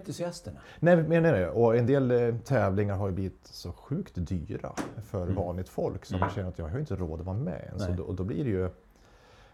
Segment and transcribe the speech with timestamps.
[0.00, 0.60] entusiasterna?
[0.80, 1.46] Nej, men nej, nej.
[1.48, 4.72] Och en del eh, tävlingar har ju blivit så sjukt dyra
[5.04, 5.34] för Mm.
[5.34, 7.88] vanligt folk så man känner att jag har inte råd att vara med ens.
[7.88, 8.70] Och då, och då blir det ju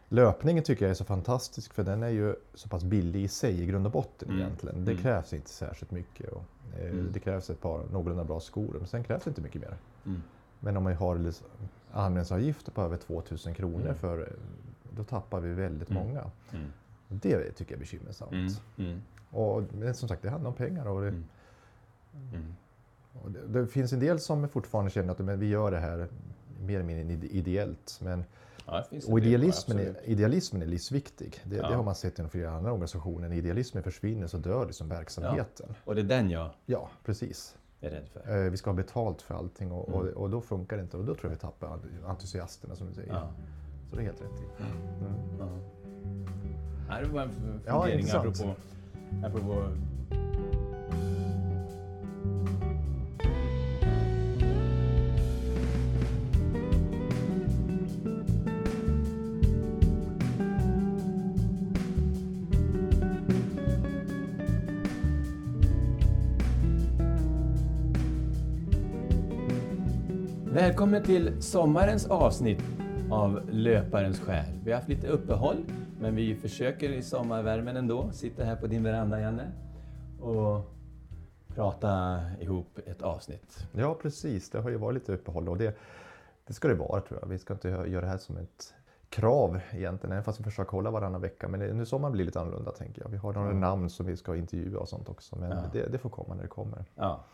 [0.08, 3.62] Löpningen tycker jag är så fantastisk för den är ju så pass billig i sig
[3.62, 4.40] i grund och botten Mm.
[4.40, 4.84] egentligen.
[4.84, 5.02] Det Mm.
[5.02, 6.32] krävs inte särskilt mycket.
[6.32, 6.42] Och,
[6.78, 7.08] eh, Mm.
[7.12, 9.76] Det krävs ett par någorlunda bra skor men sen krävs det inte mycket mer.
[10.06, 10.22] Mm.
[10.60, 11.46] Men om man har liksom
[11.92, 13.94] användningsavgifter på över 2000 kronor Mm.
[13.94, 14.26] för eh,
[14.96, 16.02] då tappar vi väldigt Mm.
[16.06, 16.20] många.
[16.52, 16.72] Mm.
[17.08, 18.62] Det tycker jag är bekymmersamt.
[19.36, 20.88] Och, men som sagt, det handlar om pengar.
[20.88, 21.24] Och det, Mm.
[22.34, 22.54] Mm.
[23.22, 26.08] och det, det finns en del som fortfarande känner att men vi gör det här
[26.60, 27.98] mer eller mindre ide- ideellt.
[28.02, 28.24] Men,
[28.68, 31.40] Ja, och idealismen, är, idealismen är livsviktig.
[31.44, 31.68] Det, Ja.
[31.68, 33.28] det har man sett inom flera andra organisationer.
[33.28, 35.74] När idealismen försvinner så dör liksom verksamheten.
[35.84, 37.56] Och det är den jag Ja, precis.
[37.80, 38.44] är rädd för.
[38.46, 40.14] Eh, Vi ska ha betalt för allting och, och, Mm.
[40.16, 40.96] och då funkar det inte.
[40.96, 43.12] Och då tror jag vi tappar entusiasterna som du säger.
[43.12, 43.28] Ja.
[43.90, 44.62] Så det är helt rätt i.
[44.62, 45.50] Mm.
[46.88, 46.98] Ja.
[47.00, 48.06] Det var en f- Ja, fundering
[49.24, 49.86] intressant.
[70.56, 72.75] Välkommen till sommarens avsnitt
[73.10, 74.44] av Löparens själ.
[74.64, 75.56] Vi har haft lite uppehåll,
[76.00, 78.10] men vi försöker i sommarvärmen ändå.
[78.12, 79.50] Sitta här på din veranda, Janne,
[80.20, 80.60] och
[81.54, 83.66] prata ihop ett avsnitt.
[83.72, 84.50] Ja, precis.
[84.50, 85.76] Det har ju varit lite uppehåll och det,
[86.46, 87.28] det ska det vara tror jag.
[87.28, 88.74] Vi ska inte göra det här som ett
[89.08, 91.48] krav egentligen, även fast vi försöker hålla varannan vecka.
[91.48, 93.08] Men det- nu sommaren blir lite annorlunda tänker jag.
[93.08, 95.36] Vi har några namn som vi ska intervjua och sånt också.
[95.36, 95.62] Men Ja.
[95.72, 96.84] det, det får komma när det kommer.
[96.94, 97.24] Ja,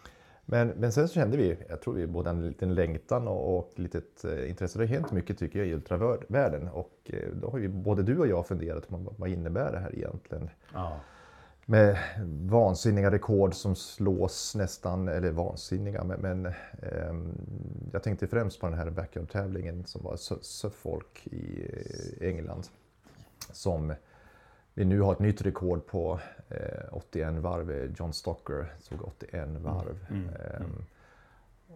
[0.45, 3.73] Men, men sen så kände vi, jag tror vi både en liten längtan och, och
[3.77, 4.79] litet eh, intresse.
[4.79, 6.69] Det har hänt mycket tycker jag i ultravärlden.
[6.69, 9.95] Och eh, då har ju både du och jag funderat på vad, innebär det här
[9.95, 10.51] egentligen?
[10.73, 11.01] ja,
[11.67, 11.99] med
[12.51, 16.47] vansinniga rekord som slås nästan, eller vansinniga, men, men
[16.83, 17.33] ehm,
[17.93, 21.69] jag tänkte främst på den här backyard-tävlingen som var Su- Suffolk i
[22.21, 22.67] eh, England.
[23.53, 23.95] Som
[24.75, 26.57] vi nu har ett nytt rekord på eh,
[26.93, 27.95] 81 varv.
[27.99, 30.07] John Stocker såg 81 varv.
[30.11, 30.85] Mm, Ehm, mm.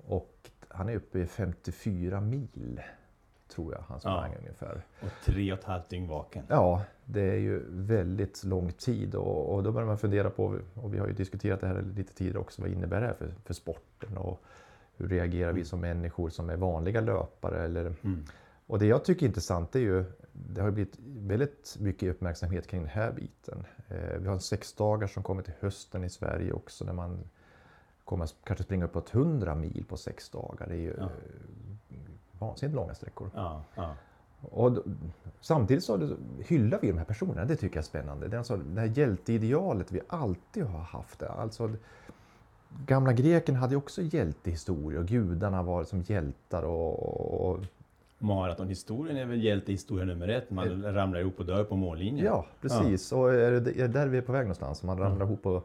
[0.07, 2.81] och han är uppe i 54 mil,
[3.49, 4.83] tror jag han sprang ungefär.
[5.01, 6.45] och tre och ett halvt dygn vaken.
[6.49, 10.95] Ja, det är ju väldigt lång tid och, och då börjar man fundera på, och
[10.95, 13.55] vi har ju diskuterat det här lite tidigare också, vad innebär det här för, för
[13.55, 14.41] sporten och
[14.97, 17.65] hur reagerar vi som människor som är vanliga löpare?
[17.65, 18.25] Eller, Mm.
[18.67, 20.05] och det jag tycker är intressant är ju,
[20.49, 23.65] det har blivit väldigt mycket uppmärksamhet kring den här biten.
[23.89, 27.19] Eh, vi har en sex dagar som kommer till hösten i Sverige också när man
[28.05, 30.67] kommer kanske springa uppåt 100 mil på sex dagar.
[30.67, 31.05] Det är ju Ja.
[31.05, 31.97] eh,
[32.39, 33.31] vansinnigt långa sträckor.
[33.35, 33.95] Ja, ja.
[34.41, 34.83] Och då,
[35.41, 38.29] samtidigt så hyllar vi de här personerna, det tycker jag är spännande.
[38.29, 41.23] Det, är alltså, det här hjälteidealet vi alltid har haft.
[41.23, 41.71] Alltså,
[42.87, 46.63] gamla greken hade ju också hjältehistorier och gudarna var som hjältar.
[46.63, 47.59] Och, och,
[48.19, 50.51] Maratonhistorien är väl hjältehistoria nummer ett.
[50.51, 52.27] Man ramlar ihop och dör på mållinjen.
[52.27, 53.13] ja, precis.
[53.13, 54.83] Och är det, är det där vi är på väg någonstans?
[54.83, 55.63] Man ramlar ihop på,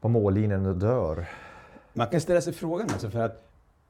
[0.00, 1.26] på mållinjen och dör.
[1.92, 3.46] Man kan ställa sig frågan alltså för att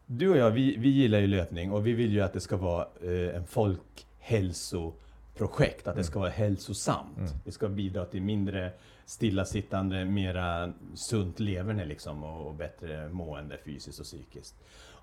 [0.06, 2.56] du och jag, vi, vi gillar ju löpning och vi vill ju att det ska
[2.56, 7.34] vara eh, en folkhälsoprojekt, att det ska vara hälsosamt.
[7.44, 8.72] Det ska bidra till mindre
[9.06, 14.54] stillasittande, mera sunt leverne liksom och, och bättre mående fysiskt och psykiskt.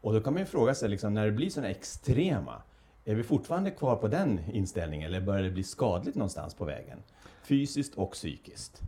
[0.08, 2.62] Och då kan man ju fråga sig, liksom, när det blir sådana extrema,
[3.06, 6.98] är vi fortfarande kvar på den inställningen eller börjar det bli skadligt någonstans på vägen?
[7.44, 8.82] Fysiskt och psykiskt.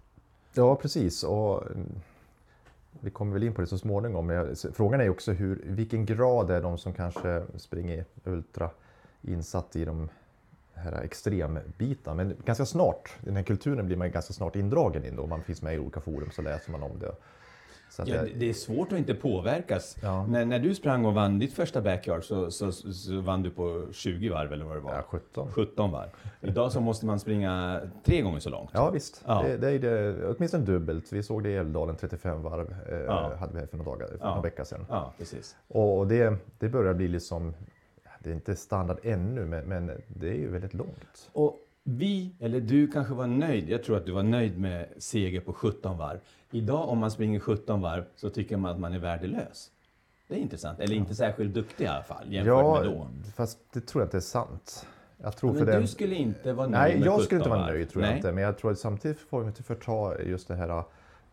[0.53, 1.23] Ja, precis.
[1.23, 2.01] Och, mm,
[2.99, 4.27] vi kommer väl in på det så småningom.
[4.27, 8.69] Men frågan är ju också hur, i vilken grad är de som kanske springer ultra
[9.21, 10.09] insatt i de
[10.73, 12.15] här extrembitarna.
[12.15, 15.27] Men ganska snart, i den här kulturen blir man ganska snart indragen in då.
[15.27, 17.15] Man finns med i olika forum så läser man om det.
[17.97, 19.97] Ja, jag- det- är svårt att inte påverkas.
[20.03, 20.25] Ja.
[20.27, 23.85] När, när du sprang och vann ditt första backyard så, så, så vann du på
[23.91, 24.93] 20 varv eller vad det var.
[24.93, 25.51] ja, 17.
[25.51, 26.09] 17 varv.
[26.41, 28.69] Idag så måste man springa tre gånger så långt.
[28.73, 29.43] Ja visst, Ja.
[29.43, 31.13] Det, det är det, åtminstone dubbelt.
[31.13, 34.25] Vi såg det i Älvdalen, 35 varv eh, hade vi här för några dagar, för
[34.25, 34.85] några vecka sedan.
[34.89, 35.55] Ja, precis.
[35.67, 37.53] Och det, det börjar bli liksom,
[38.19, 41.29] det är inte standard ännu, men, men det är ju väldigt långt.
[41.31, 45.41] Och vi, eller du kanske var nöjd, jag tror att du var nöjd med seger
[45.41, 46.19] på 17 varv.
[46.51, 49.71] Idag om man springer 17 varv så tycker man att man är värdelös.
[50.27, 53.07] Det är intressant, eller inte särskilt duktig i alla fall jämfört med då.
[53.35, 54.85] fast det tror jag inte är sant.
[55.17, 57.49] Jag tror Men för du skulle inte vara nöjd Nej, med jag 17 skulle inte
[57.49, 58.11] vara nöjd tror Nej.
[58.11, 58.31] jag inte.
[58.31, 60.83] Men jag tror att samtidigt får vi inte förta just det här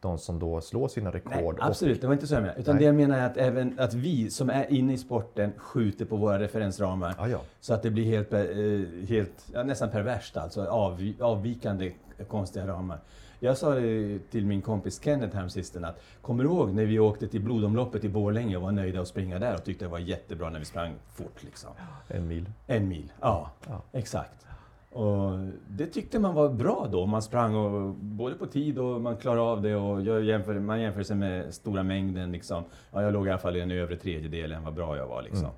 [0.00, 1.58] de som då slår sina Nej, rekord.
[1.60, 2.60] absolut, det var inte så jag menade.
[2.60, 2.80] Utan Nej.
[2.80, 6.16] det jag menar är att även att vi som är inne i sporten skjuter på
[6.16, 7.14] våra referensramar.
[7.18, 7.40] Ja, ja.
[7.60, 11.92] Så att det blir helt, eh, helt ja, nästan perverst, alltså avvi, avvikande
[12.28, 12.98] konstiga ramar.
[13.40, 17.28] Jag sa det till min kompis Kenneth häromsistens att Kommer du ihåg när vi åkte
[17.28, 20.50] till blodomloppet i Borlänge och var nöjda att springa där och tyckte det var jättebra
[20.50, 21.70] när vi sprang fort liksom.
[22.08, 22.50] En mil.
[22.66, 23.82] En mil, ja, Ja.
[23.92, 24.46] exakt.
[24.92, 25.38] Och
[25.68, 27.06] det tyckte man var bra då.
[27.06, 29.76] Man sprang och, både på tid och man klarade av det.
[29.76, 32.32] Och jag jämför, man jämför sig med stora mängden.
[32.32, 32.64] Liksom.
[32.92, 35.22] Ja, jag låg i alla fall i en övre tredjedel än vad bra jag var.
[35.22, 35.48] Liksom.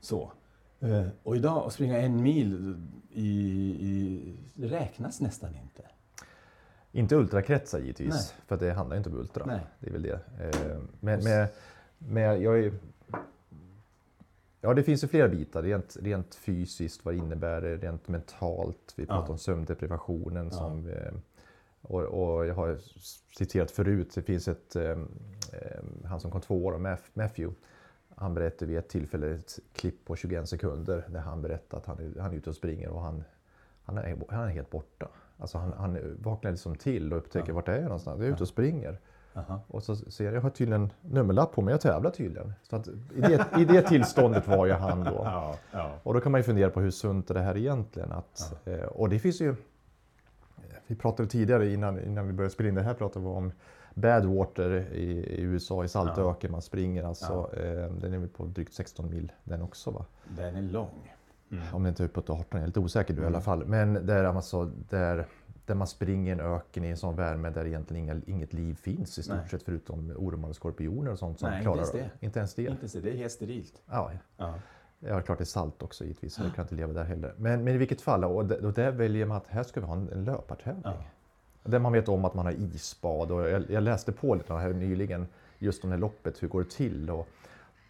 [0.00, 0.32] Så.
[0.80, 2.76] Eh, Och idag att springa en mil
[3.12, 3.28] i,
[3.80, 5.82] i, räknas nästan inte.
[6.96, 8.44] Inte ultrakretsar givetvis, Nej.
[8.46, 9.46] för det handlar inte om ultra.
[9.46, 9.60] Nej.
[9.80, 10.20] Det är väl det.
[10.40, 11.48] Eh, Men, med,
[11.98, 12.72] med, jag är,
[14.60, 15.62] ja, det finns ju flera bitar.
[15.62, 17.76] Rent, rent fysiskt, vad det innebär det?
[17.76, 18.92] Rent mentalt.
[18.96, 19.32] Vi pratar Ja.
[19.32, 20.44] om sömndeprivationen.
[20.52, 20.58] Ja.
[20.58, 21.12] Som, eh,
[21.80, 22.78] och, och jag har
[23.38, 24.98] citerat förut, det finns ett, eh,
[26.04, 26.78] han som kom två år,
[27.14, 27.54] Matthew.
[28.18, 32.14] Han berättade vid ett tillfälle ett klipp på 21 sekunder där han berättar att han
[32.20, 33.24] han är ute och springer och han,
[33.84, 35.08] han, är, han är helt borta.
[35.38, 37.54] Alltså han, han vaknar liksom till och upptäcker Ja.
[37.54, 38.18] vart är jag någonstans?
[38.18, 38.98] Jag är ute och springer.
[39.34, 39.60] Aha.
[39.68, 42.52] Och så ser jag, jag har tydligen nummerlapp på mig, jag tävlar tydligen.
[42.62, 45.10] Så att i, det, I det tillståndet var ju han då.
[45.24, 45.90] Ja, ja.
[46.02, 48.12] Och då kan man ju fundera på hur sunt är det här egentligen?
[48.12, 49.56] Att, eh, och det finns ju,
[50.86, 53.52] vi pratade tidigare innan, innan vi började spela in det här pratade vi om
[53.94, 57.50] Badwater i, i USA, i saltöken man springer alltså.
[57.56, 60.04] Eh, den är väl på drygt 16 mil den också va?
[60.24, 61.12] Den är lång.
[61.50, 61.64] Mm.
[61.72, 63.66] Om det inte är uppåt 18, jag är lite osäker nu i alla fall.
[63.66, 65.26] Men där, alltså, där,
[65.66, 68.74] där man springer i en öken i en sån värme där egentligen inga, inget liv
[68.74, 69.48] finns i stort Nej.
[69.48, 72.10] sett förutom ormar och skorpioner och sånt som Nej, inte klarar ens det.
[72.26, 72.62] Inte ens det.
[72.62, 73.82] Inte så, det är helt sterilt.
[73.90, 74.54] Ja, Ja.
[75.00, 77.34] ja, klart det är salt också givetvis, så jag kan inte leva där heller.
[77.36, 79.86] Men, men i vilket fall, och, d- och där väljer man att här ska vi
[79.86, 80.82] ha en, en löpartävling.
[80.84, 80.94] Ja.
[81.64, 84.72] Där man vet om att man har isbad och jag, jag läste på lite här
[84.72, 85.26] nyligen
[85.58, 87.10] just om det här loppet, hur går det till?
[87.10, 87.28] Och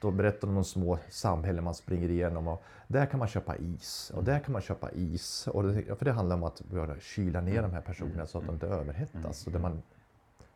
[0.01, 4.13] då berättar de om små samhällen man springer igenom och där kan man köpa is
[4.15, 5.47] och där kan man köpa is.
[5.47, 6.63] Och det, för det handlar om att
[7.01, 9.47] kyla ner de här personerna så att de inte överhettas.
[9.47, 9.83] Och där man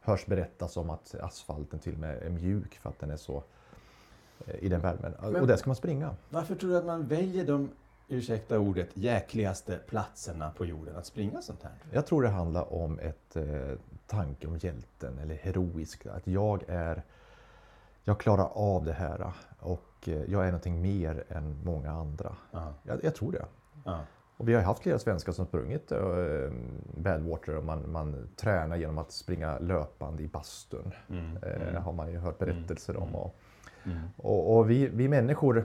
[0.00, 3.42] hörs berättas om att asfalten till och med är mjuk för att den är så
[4.46, 5.14] eh, i den värmen.
[5.14, 6.14] och där ska man springa.
[6.28, 7.70] Varför tror du att man väljer de,
[8.08, 11.72] ursäkta ordet, jäkligaste platserna på jorden att springa sånt här?
[11.92, 13.44] Jag tror det handlar om ett eh,
[14.06, 16.06] tanke om hjälten eller heroiskt.
[16.06, 17.02] Att jag är,
[18.04, 22.36] jag klarar av det här och eh, jag är någonting mer än många andra.
[22.50, 23.44] Ja, Jag, jag tror det.
[23.84, 24.00] ja,
[24.36, 26.00] Och vi har haft flera svenskar som sprungit eh,
[26.96, 30.92] Badwater och man, man tränar genom att springa löpande i bastun.
[31.08, 33.14] mm, Eh, mm, har man ju hört berättelser om.
[33.14, 33.36] Och,
[33.84, 33.98] mm.
[34.16, 35.64] och, och vi, vi människor,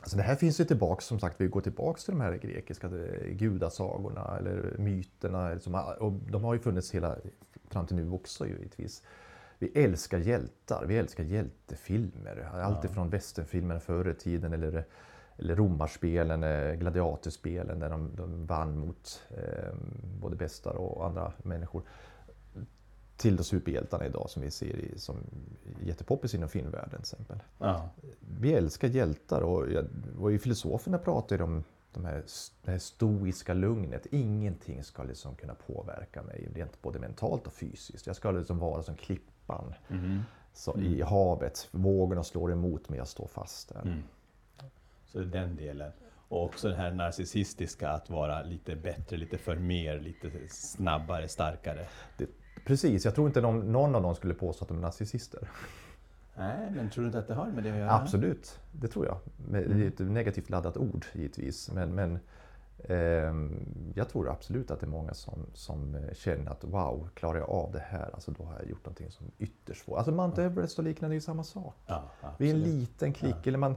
[0.00, 2.88] alltså det här finns ju tillbaks, som sagt, vi går tillbaks till de här grekiska
[3.30, 5.58] gudasagorna eller myterna.
[6.00, 7.16] Och de har ju funnits hela
[7.70, 9.02] fram till nu också givetvis.
[9.58, 12.50] Vi älskar hjältar, vi älskar hjältefilmer.
[12.52, 12.90] Allt Ja.
[12.90, 14.84] ifrån västernfilmer förr i tiden eller,
[15.36, 19.74] eller romarspelen, eh, gladiatorspelen där de, de vann mot eh,
[20.20, 21.82] både bestar och andra människor
[23.16, 25.16] till de superhjältarna idag som vi ser i, som
[25.82, 27.38] jättepoppis inom filmvärlden till exempel.
[27.58, 27.90] ja,
[28.40, 29.86] Vi älskar hjältar och, jag,
[30.20, 32.24] och i filosoferna pratar ju om de här,
[32.64, 34.06] det här stoiska lugnet.
[34.10, 38.06] Ingenting ska liksom kunna påverka mig, rent både mentalt och fysiskt.
[38.06, 38.96] Jag ska liksom vara som
[39.48, 40.22] klippan mhm,
[40.52, 41.68] så, i havet.
[41.70, 43.82] Vågorna slår emot mig, jag står fast där.
[43.82, 44.02] mm.
[45.06, 45.92] Så det är den delen.
[46.28, 51.86] Och också det här narcissistiska, att vara lite bättre, lite för mer, lite snabbare, starkare.
[52.18, 52.26] Det,
[52.66, 55.48] precis, jag tror inte någon, någon av dem skulle påstå att de är narcissister.
[56.36, 57.92] Nej, men tror du inte att det har med det att göra?
[57.92, 59.18] Absolut, det tror jag.
[59.50, 59.78] Men Mm.
[59.78, 61.70] Det är ett negativt laddat ord givetvis.
[61.70, 62.18] Men, men
[63.94, 67.50] jag tror absolut att det är många som, som eh, känner att wow, klarar jag
[67.50, 69.98] av det här, alltså då har jag gjort någonting som är ytterst svårt.
[69.98, 71.74] Alltså Mount Everest och liknande är ju samma sak.
[71.86, 73.46] Ja, Vi är en liten klick.
[73.46, 73.76] Eller man,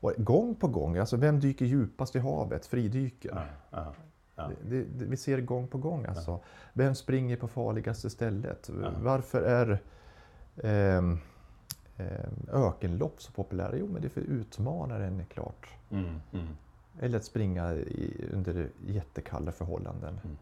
[0.00, 2.66] och gång på gång, alltså vem dyker djupast i havet?
[2.66, 3.30] Fridyker.
[3.34, 3.94] Ja, ja,
[4.36, 4.50] ja.
[4.68, 6.06] Det, det, vi ser gång på gång.
[6.06, 6.40] Alltså.
[6.72, 8.70] Vem springer på farligaste stället?
[8.82, 8.90] Ja.
[9.02, 9.78] Varför är
[10.62, 11.18] ehm,
[11.96, 13.76] ehm, ökenlopp så populära?
[13.76, 15.68] Jo, men det är för utmanaren är klart.
[15.90, 16.56] Mm, mm.
[17.00, 20.20] Eller att springa i, under jättekalla förhållanden.
[20.24, 20.38] Mm.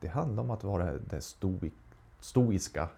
[0.00, 1.72] Det handlar om att vara det stoi,
[2.20, 2.88] stoiska,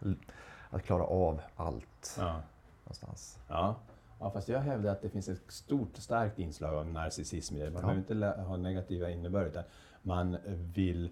[0.71, 2.41] att klara av allt Ja.
[2.85, 3.39] någonstans.
[3.49, 3.77] Ja.
[4.21, 7.71] ja, fast jag hävdar att det finns ett stort, starkt inslag av narcissism i det.
[7.71, 7.81] Man Ja.
[7.81, 9.65] behöver inte ha negativa innebörd, utan
[10.03, 10.37] man
[10.75, 11.11] vill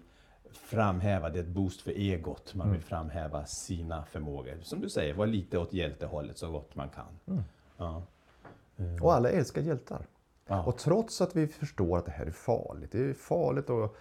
[0.51, 2.53] framhäva, det är ett boost för egot.
[2.55, 2.77] Man Mm.
[2.77, 4.57] vill framhäva sina förmågor.
[4.61, 7.05] Som du säger, vara lite åt hjältehållet så gott man kan.
[7.27, 7.43] Mm.
[7.77, 8.03] Ja.
[9.01, 10.05] Och alla älskar hjältar.
[10.49, 10.63] Ja.
[10.63, 13.93] Och trots att vi förstår att det här är farligt, det är farligt att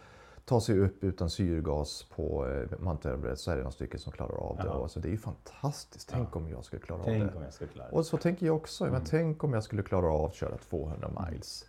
[0.45, 4.13] ta sig upp utan syrgas på eh, Mount Everest så är det några stycken som
[4.13, 4.63] klarar av det.
[4.67, 4.73] Ja.
[4.73, 6.09] Och så det är ju fantastiskt.
[6.13, 7.37] Tänk om jag skulle klara av Tänk det.
[7.39, 7.97] om jag skulle klara det.
[7.97, 9.05] Och så tänker jag också, men Mm.
[9.11, 11.65] tänk om jag skulle klara av att köra 200 miles.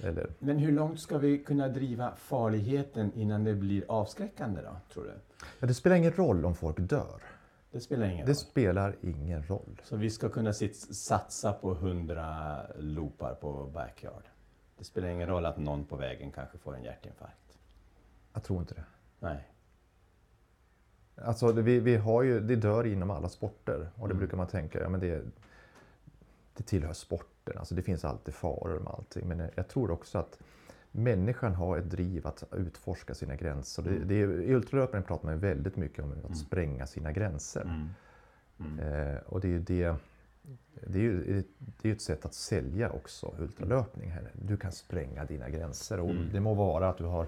[0.00, 5.04] Eller, Men hur långt ska vi kunna driva farligheten innan det blir avskräckande då, tror
[5.04, 5.12] du?
[5.60, 7.22] ja, det spelar ingen roll om folk dör.
[7.70, 8.36] Det spelar ingen Det roll.
[8.36, 9.80] spelar ingen roll.
[9.84, 14.22] Så vi ska kunna satsa på 100 loopar på backyard.
[14.78, 17.58] Det spelar ingen roll att någon på vägen kanske får en hjärtinfarkt.
[18.32, 18.84] Jag tror inte det.
[19.20, 19.48] Nej.
[21.14, 24.18] Alltså, det, vi, vi har ju, det dör inom alla sporter och det Mm.
[24.18, 25.24] brukar man tänka, ja men det,
[26.56, 27.58] det tillhör sporten.
[27.58, 29.28] Alltså det finns alltid faror med allting.
[29.28, 30.38] Men jag tror också att
[30.96, 33.82] människan har ett driv att utforska sina gränser.
[33.82, 34.08] Det, Mm.
[34.08, 36.34] det, I ultralöpningen pratar man väldigt mycket om att Mm.
[36.34, 37.88] spränga sina gränser.
[38.60, 38.78] Mm.
[38.78, 39.94] Eh, och det är ju det,
[40.86, 41.42] det är ju
[41.82, 44.10] det är ett sätt att sälja också ultralöpning.
[44.10, 44.30] Här.
[44.32, 46.00] Du kan spränga dina gränser.
[46.00, 46.14] Och.
[46.32, 47.26] Det må vara att du har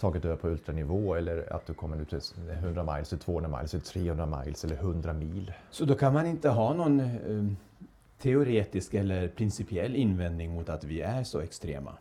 [0.00, 2.20] tagit över på ultranivå eller att du kommer ut till
[2.50, 5.52] 100 miles, eller 200 miles, eller 300 miles eller 100 mil.
[5.70, 7.44] Så då kan man inte ha någon eh,
[8.18, 11.92] teoretisk eller principiell invändning mot att vi är så extrema?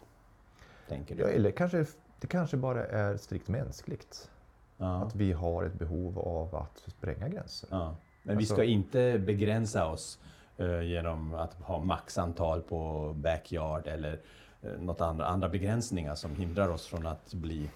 [0.90, 1.22] Tänker du?
[1.22, 1.86] Ja, eller kanske,
[2.20, 4.30] det kanske bara är strikt mänskligt.
[4.78, 5.04] Ja.
[5.04, 7.70] Att vi har ett behov av att spränga gränser.
[7.72, 7.96] Ja.
[8.24, 10.20] Men vi Alltså- ska inte begränsa oss
[10.58, 14.20] eh, genom att ha maxantal på backyard eller
[14.62, 17.70] eh, något andra, andra begränsningar som hindrar oss från att bli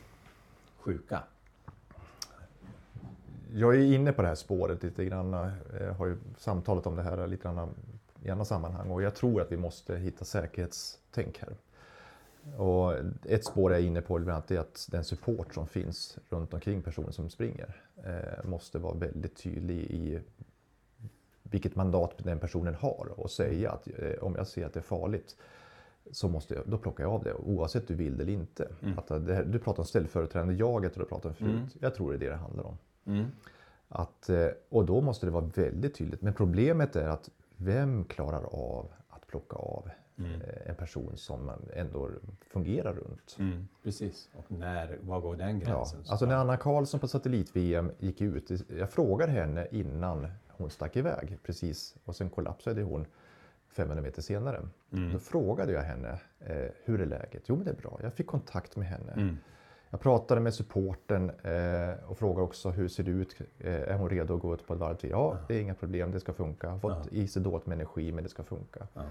[0.79, 1.23] sjuka.
[3.51, 5.51] Jag är inne på det här spåret lite grann.
[5.79, 7.69] Jag har ju samtalat om det här lite grann
[8.23, 11.53] i andra sammanhang och jag tror att vi måste hitta säkerhetstänk här.
[12.57, 12.93] Och
[13.25, 16.53] ett spår jag är inne på bland annat är att den support som finns runt
[16.53, 20.19] omkring personen som springer eh, måste vara väldigt tydlig i
[21.43, 24.81] vilket mandat den personen har och säga att eh, om jag ser att det är
[24.81, 25.35] farligt
[26.11, 28.69] så måste jag, då plockar jag av det oavsett du vill det eller inte.
[28.81, 28.99] Mm.
[28.99, 31.51] Att det här, du pratar om ställföreträdande jaget och du pratar om förut.
[31.51, 31.69] Mm.
[31.79, 32.77] Jag tror det är det det handlar om.
[33.05, 33.25] Mm.
[33.87, 36.21] Att, eh, och då måste det vara väldigt tydligt.
[36.21, 40.41] Men problemet är att vem klarar av att plocka av Mm.
[40.41, 42.09] eh, en person som man ändå
[42.41, 43.35] fungerar runt?
[43.39, 43.67] Mm.
[43.83, 44.29] Precis.
[44.33, 45.99] Och när, var går den Ja, gränsen?
[46.09, 51.37] alltså när Anna Karlsson på satellit-VM gick ut, jag frågade henne innan hon stack iväg
[51.43, 53.05] precis och sen kollapsade hon
[53.67, 54.67] 500 meter senare.
[54.91, 55.13] Mm.
[55.13, 57.43] Då frågade jag henne, eh, hur är läget?
[57.45, 59.11] Jo men det är bra, jag fick kontakt med henne.
[59.11, 59.37] Mm.
[59.89, 63.35] Jag pratade med supporten eh, och frågade också hur ser det ut?
[63.59, 65.09] Eh, är hon redo att gå ut på ett varv till?
[65.09, 66.67] Ja, det är inga problem, det ska funka.
[66.67, 68.87] Jag har fått i sig dåligt med energi, men det ska funka.
[68.93, 69.01] Ja.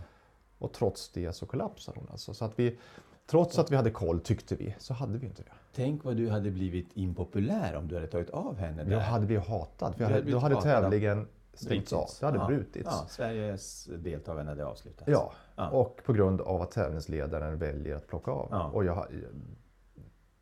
[0.63, 2.35] Och trots det så kollapsade hon alltså.
[2.35, 2.79] Så att vi,
[3.27, 5.53] trots att vi hade koll, tyckte vi, så hade vi inte det.
[5.75, 9.01] Tänk vad du hade blivit impopulär om du hade tagit av henne där.
[9.01, 12.09] hade vi hatat, för jag hade hade, blivit då hade hatad tävlingen stängts av.
[12.21, 12.47] Det hade ja.
[12.47, 12.89] brutits.
[12.91, 15.09] Ja, Sveriges deltagande hade avslutats.
[15.09, 15.71] Ja, Ja.
[15.71, 18.49] och på grund av att tävlingsledaren väljer att plocka av.
[18.51, 18.71] Ja.
[18.71, 19.07] Och, jag,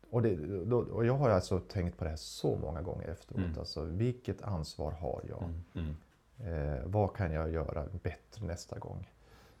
[0.09, 0.37] och, det,
[0.73, 3.45] och jag har alltså tänkt på det här så många gånger efteråt.
[3.45, 3.59] Mm.
[3.59, 5.43] Alltså, vilket ansvar har jag?
[5.43, 5.95] Mm.
[6.39, 6.77] Mm.
[6.77, 9.09] Eh, vad kan jag göra bättre nästa gång?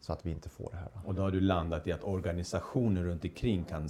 [0.01, 0.89] Så att vi inte får det här.
[1.05, 3.87] Och då har du landat i att organisationen runt omkring kan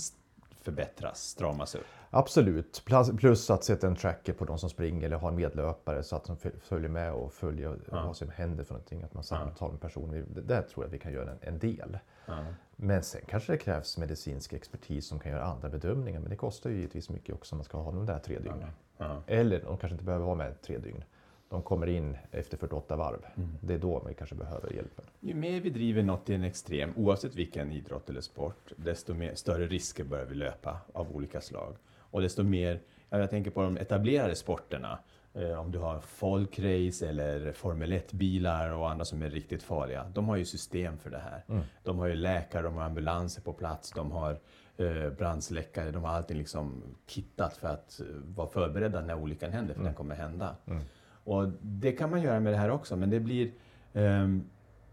[0.62, 1.86] förbättras, stramas upp.
[2.10, 2.84] Absolut,
[3.18, 6.24] plus, att sätta en tracker på de som springer eller ha en medlöpare så att
[6.26, 8.06] de föl- följer med och följer Ja.
[8.06, 9.04] vad som händer för någonting.
[9.04, 10.26] Att man samtalar med personer.
[10.36, 11.98] Det där tror jag att vi kan göra en, en del.
[12.26, 12.46] Ja.
[12.76, 16.20] Men sen kanske det krävs medicinsk expertis som kan göra andra bedömningar.
[16.20, 18.70] Men det kostar ju givetvis mycket också om man ska ha de där tre dygnen.
[18.98, 19.22] Ja.
[19.28, 21.04] Eller de kanske inte behöver vara med tre dygn.
[21.52, 23.26] De kommer in efter 48 varv.
[23.36, 23.50] Mm.
[23.62, 25.06] Det är då man kanske behöver hjälpen.
[25.20, 29.36] Ju mer vi driver något till en extrem, oavsett vilken idrott eller sport, desto mer,
[29.36, 31.76] större risker börjar vi löpa av olika slag.
[31.98, 35.00] Och desto mer, ja, jag tänker på de etablerade sporterna,
[35.34, 40.06] eh, om du har folkrace eller Formel 1-bilar och andra som är riktigt farliga.
[40.14, 41.44] De har ju system för det här.
[41.50, 41.62] Mm.
[41.84, 44.40] De har ju läkare, de har ambulanser på plats, de har
[44.78, 48.06] eh, brandsläckare, de har allting liksom kittat för att eh,
[48.36, 50.56] vara förberedda när olyckan händer, för den kommer hända.
[50.66, 50.84] Mm.
[51.24, 53.52] Och det kan man göra med det här också, men det blir,
[53.94, 54.44] ehm,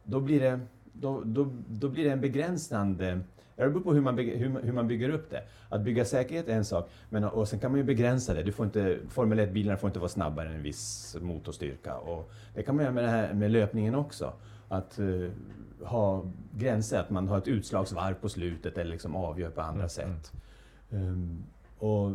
[0.04, 0.61] då, blir det,
[0.92, 3.20] då, då, då blir det en begränsande...
[3.56, 5.42] Det beror på hur man, bygger, hur, man- bygger upp det.
[5.68, 8.42] Att bygga säkerhet är en sak, men, och sen kan man ju begränsa det.
[8.42, 11.97] Du får inte, Formel 1-bilarna får inte vara snabbare än en viss motorstyrka.
[11.97, 14.32] Och det kan man göra med, det här, med löpningen också.
[14.68, 15.30] Att eh,
[15.88, 19.88] ha gränser, att man har ett utslagsvarv på slutet eller liksom avgör på andra Mm,
[19.88, 20.32] sätt.
[20.90, 21.44] Ehm,
[21.78, 22.11] och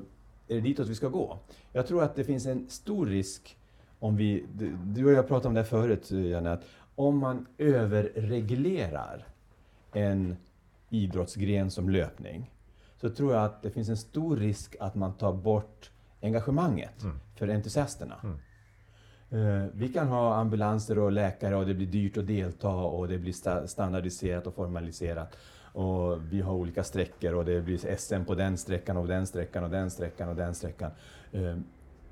[0.48, 1.38] är det ditåt vi ska gå?
[1.72, 3.58] Jag tror att det finns en stor risk
[4.04, 6.64] om vi, du- och jag pratade om det här förut Janne, att
[6.96, 9.28] om man överreglerar
[9.94, 10.36] en
[10.90, 12.52] idrottsgren som löpning
[13.02, 15.92] så tror jag att det finns en stor risk att man tar bort
[16.22, 17.20] engagemanget Mm.
[17.36, 18.16] för entusiasterna.
[18.24, 18.38] Mm.
[19.64, 23.18] Eh, Vi kan ha ambulanser och läkare och det blir dyrt att delta och det
[23.18, 25.38] blir sta- standardiserat och formaliserat.
[25.74, 29.64] Och vi har olika sträckor och det blir SM på den sträckan och den sträckan
[29.64, 30.92] och den sträckan och den sträckan.
[31.32, 31.58] Eh,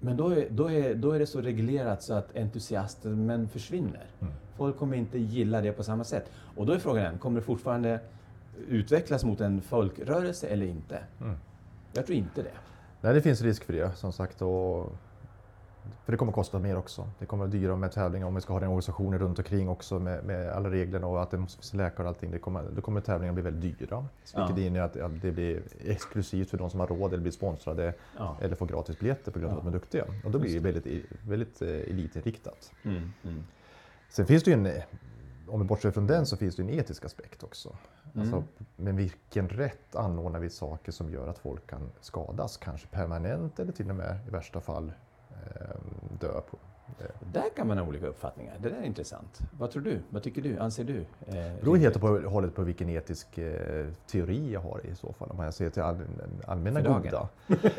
[0.03, 4.05] Men då är, då är, då är det så reglerat så att entusiasmen försvinner.
[4.20, 4.34] Mm.
[4.58, 6.31] Folk kommer inte gilla det på samma sätt.
[6.55, 8.00] Och då är frågan, kommer det fortfarande
[8.67, 11.00] utvecklas mot en folkrörelse eller inte?
[11.22, 11.36] Mm.
[11.93, 12.51] Jag tror inte det.
[13.01, 14.41] Nej, det finns risk för det som sagt.
[14.41, 14.91] Och,
[16.05, 17.09] för det kommer kosta mer också.
[17.19, 20.00] Det kommer vara dyrare med tävlingar om vi ska ha den organisationen runt omkring också
[20.00, 22.31] med, med alla reglerna och att det måste finnas läkare och allting.
[22.31, 24.05] Det kommer, då kommer tävlingarna bli väldigt dyra.
[24.35, 24.63] Vilket Ja.
[24.63, 28.38] innebär att, att det blir exklusivt för de som har råd eller blir sponsrade Ja.
[28.41, 30.05] eller får gratis biljetter på grund av att de är duktiga.
[30.25, 32.71] Och då blir det väldigt, väldigt eh, elitinriktat.
[32.83, 33.43] Mm, mm.
[34.09, 34.81] Sen finns det ju en,
[35.47, 37.75] om vi bortser från den så finns det en etisk aspekt också.
[38.15, 38.45] Alltså, Mm.
[38.75, 43.71] med vilken rätt anordnar vi saker som gör att folk kan skadas, kanske permanent eller
[43.71, 44.91] till och med i värsta fall
[46.19, 46.27] dö.
[46.27, 46.57] På,
[47.00, 47.05] eh.
[47.33, 48.53] Där kan man ha olika uppfattningar.
[48.62, 49.39] Det där är intressant.
[49.60, 50.00] Vad tror du?
[50.10, 50.57] Vad tycker du?
[50.60, 50.98] Anser du?
[51.00, 55.13] Eh, Det beror helt och hållet på vilken etisk eh, teori jag har i så
[55.13, 55.29] fall.
[55.31, 55.98] Om jag ser till all,
[56.45, 57.29] allmänna goda.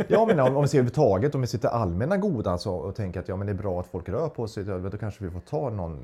[0.09, 2.95] Ja, men om, om vi ser överhuvudtaget, om vi ser till allmänna goda så, och
[2.95, 5.31] tänker att ja, men det är bra att folk rör på sig, då kanske vi
[5.31, 5.99] får ta någon,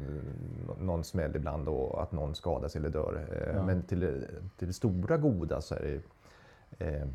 [0.81, 3.27] någon smäll ibland och att någon skadas eller dör.
[3.31, 3.63] Eh, Ja.
[3.63, 4.27] Men till,
[4.59, 6.01] till det stora goda så är
[6.79, 7.07] det eh,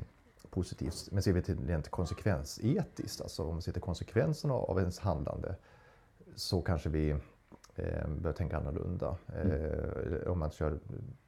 [0.54, 1.12] positivt.
[1.12, 5.56] Men ser vi till rent konsekvensetiskt, alltså om vi ser till konsekvenserna av ens handlande,
[6.36, 7.10] så kanske vi
[7.76, 9.18] eh, bör tänka annorlunda.
[9.28, 10.80] Eh, om man kör,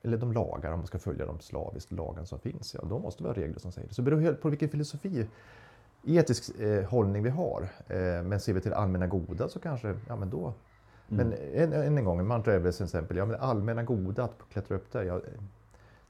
[0.04, 3.24] eller de lagar, om man ska följa de slaviskt lagar som finns, ja, då måste
[3.24, 3.94] vi ha regler som säger det.
[3.94, 5.28] Så det beror helt på vilken filosofi,
[6.04, 7.62] etisk eh, hållning vi har.
[7.88, 10.54] Eh, men ser vi till allmänna goda så kanske, ja men då.
[11.08, 14.76] Men än, än en gång, Mount Everest till exempel, ja men allmänna goda, att klättra
[14.76, 15.22] upp där, ja,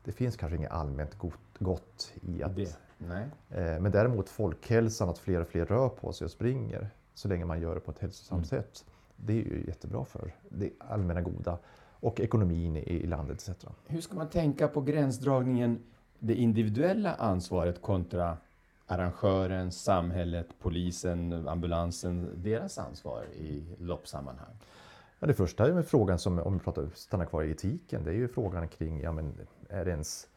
[0.04, 2.78] det finns kanske inget allmänt gott, gott i att Det.
[2.98, 3.26] Nej.
[3.50, 7.46] Eh, Men däremot folkhälsan, att fler och fler rör på sig och springer, så länge
[7.46, 8.86] man gör det på ett hälsosamt sätt,
[9.16, 11.58] det är ju jättebra för det allmänna goda
[12.00, 13.66] och ekonomin i, i landet etc.
[13.88, 15.80] Hur ska man tänka på gränsdragningen,
[16.20, 18.38] det individuella ansvaret kontra
[18.88, 24.56] arrangören, samhället, polisen, ambulansen, deras ansvar i loppsammanhang?
[25.20, 28.16] Ja, det första är frågan som, om vi pratar, stannar kvar i etiken, det är
[28.16, 29.34] ju frågan kring, ja men
[29.70, 30.28] är det ens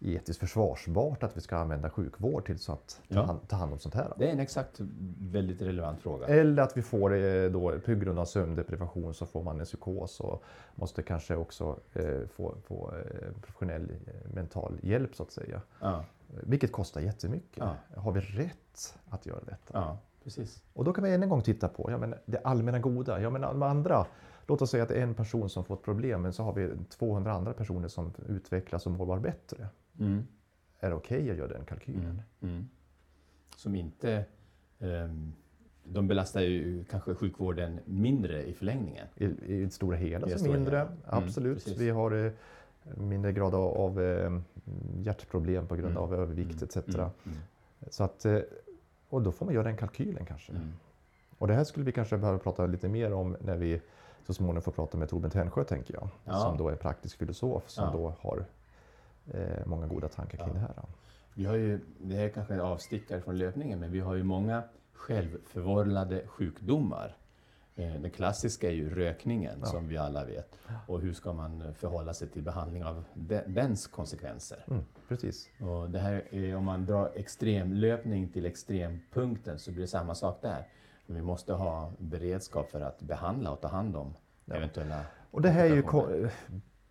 [0.00, 3.22] etiskt försvarsbart att vi ska använda sjukvård till så att ta, Ja.
[3.22, 4.12] hand, ta hand om sånt här?
[4.16, 4.80] Det är en exakt
[5.20, 6.26] väldigt relevant fråga.
[6.26, 10.20] Eller att vi får eh, då, på grund av sömndeprivation så får man en psykos
[10.20, 10.42] och
[10.74, 15.60] måste kanske också eh, få, få eh, professionell eh, mental hjälp så att säga.
[15.80, 17.56] Ja, Vilket kostar jättemycket.
[17.58, 17.74] Ja.
[17.96, 19.70] Har vi rätt att göra detta?
[19.72, 20.62] ja precis.
[20.72, 23.20] Och då kan vi än en gång titta på ja, men det allmänna goda.
[23.20, 24.06] Ja, men de andra,
[24.46, 26.52] låt oss säga att det är en person som får ett problem men så har
[26.52, 29.68] vi 200 andra personer som utvecklas och mår bättre.
[30.00, 30.26] Mm.
[30.80, 32.22] Är det okej att göra den kalkylen?
[32.40, 32.54] Mm.
[32.54, 32.68] Mm.
[33.56, 34.24] Som inte...
[34.78, 35.32] ehm,
[35.84, 39.06] de belastar ju kanske sjukvården mindre i förlängningen.
[39.16, 40.90] I, I det stora hela det så stora mindre, hela.
[40.90, 41.68] Mm, absolut.
[41.78, 42.32] vi har eh,
[42.96, 44.40] mindre grad av, av eh,
[44.98, 47.14] hjärtproblem på grund Mm, av övervikt mm, etc.
[47.90, 48.38] Så att, eh,
[49.08, 50.52] och då får man göra den kalkylen kanske.
[50.52, 50.72] Mm.
[51.38, 53.80] Och det här skulle vi kanske behöva prata lite mer om när vi
[54.26, 56.08] så småningom får prata med Torbjörn Tännsjö, tänker jag.
[56.24, 56.34] Ja.
[56.38, 57.90] Som då är praktisk filosof som Ja.
[57.92, 58.44] då har
[59.30, 60.54] eh, många goda tankar kring Ja.
[60.54, 60.74] det här.
[61.34, 64.22] Vi har ju, det här är kanske en avstickare från löpningen, men vi har ju
[64.22, 67.16] många självförvållade sjukdomar.
[67.76, 69.66] Eh, Den klassiska är ju rökningen, Ja.
[69.66, 70.58] som vi alla vet.
[70.86, 74.64] Och hur ska man förhålla sig till behandling av de- dens konsekvenser?
[74.70, 75.48] Mm, precis.
[75.60, 80.38] Och det här är, om man drar extremlöpning till extrempunkten så blir det samma sak
[80.42, 80.68] där.
[81.06, 84.54] Men vi måste ha beredskap för att behandla och ta hand om Ja.
[84.54, 85.82] eventuella Och det här är ju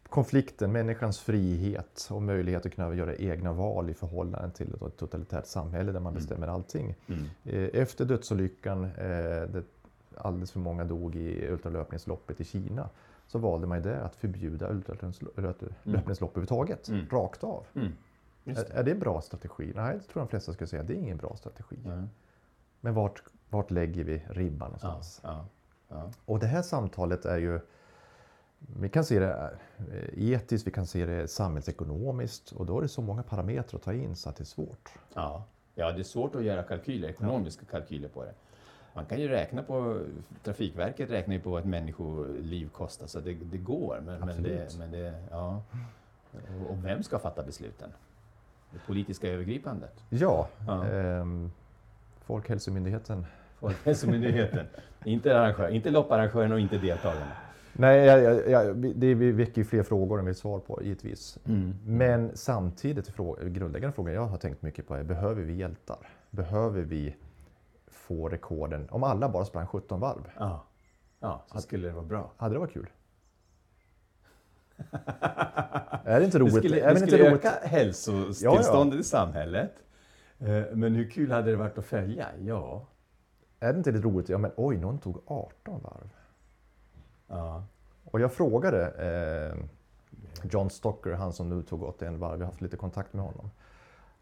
[0.10, 5.46] konflikten, människans frihet och möjlighet att kunna göra egna val i förhållande till ett totalitärt
[5.46, 6.22] samhälle där man Mm.
[6.22, 6.96] bestämmer allting.
[7.08, 7.24] Mm.
[7.44, 8.92] Eh, Efter dödsolyckan, eh,
[9.48, 9.64] det
[10.18, 12.90] alldeles för många dog i ultralöpningsloppet i Kina,
[13.28, 17.08] så valde man ju det att förbjuda ultralöpningslopp överhuvudtaget, Mm.
[17.12, 17.66] rakt av.
[17.76, 17.92] Mm.
[18.44, 18.70] Det.
[18.74, 19.72] är det en bra strategi?
[19.76, 21.76] Nej, det tror de flesta skulle säga, det är ingen bra strategi.
[21.86, 22.04] Ja.
[22.82, 24.88] Men vart, vart lägger vi ribban Ja.
[24.88, 25.20] någonstans?
[25.24, 25.46] Ja.
[25.90, 26.12] Ja.
[26.26, 27.60] Och det här samtalet är ju,
[28.60, 29.52] vi kan se det
[29.92, 33.84] eh, etiskt, vi kan se det samhällsekonomiskt och då är det så många parametrar att
[33.84, 34.90] ta in så att det är svårt.
[35.14, 35.44] Ja.
[35.76, 38.34] ja, det är svårt att göra kalkyler, ekonomiska kalkyler på det.
[38.94, 40.02] Man kan ju räkna på,
[40.44, 44.02] Trafikverket räknar ju på vad ett människoliv kostar, så det, det går.
[44.06, 45.62] Men, men, det, men det, ja.
[46.70, 47.90] Och, vem ska fatta besluten?
[48.72, 50.04] Det politiska övergripandet?
[50.10, 50.86] Ja, Ja.
[50.88, 51.52] ehm,
[52.22, 53.26] Folkhälsomyndigheten.
[53.60, 54.66] Folkhälsomyndigheten.
[55.06, 57.32] inte, arrangör, inte lopparrangören och inte deltagarna.
[57.74, 61.38] Nej, jag, jag, vi- det vi väcker ju fler frågor än vi svar på givetvis.
[61.86, 65.98] Men samtidigt, frå- grundläggande frågan jag har tänkt mycket på är, behöver vi hjältar?
[66.32, 67.16] Behöver vi
[67.88, 68.88] få rekorden?
[68.92, 70.66] Om alla bara sprang 17 varv, Ja.
[71.20, 72.32] ja, så skulle det vara bra.
[72.38, 72.90] hade det varit kul?
[76.04, 76.56] är det inte Det roligt?
[76.58, 77.46] skulle, är det det skulle inte roligt?
[77.46, 79.72] öka hälsotillståndet i samhället.
[80.40, 82.28] Eh, Men hur kul hade det varit att följa?
[82.42, 82.86] Ja.
[83.60, 84.30] Är det inte lite roligt?
[84.30, 86.10] Ja, men oj, någon tog 18 varv.
[87.30, 87.64] Ja.
[88.04, 89.66] Och jag frågade eh,
[90.52, 93.52] John Stocker, han som nu tog 81 varv, vi har haft lite kontakt med honom.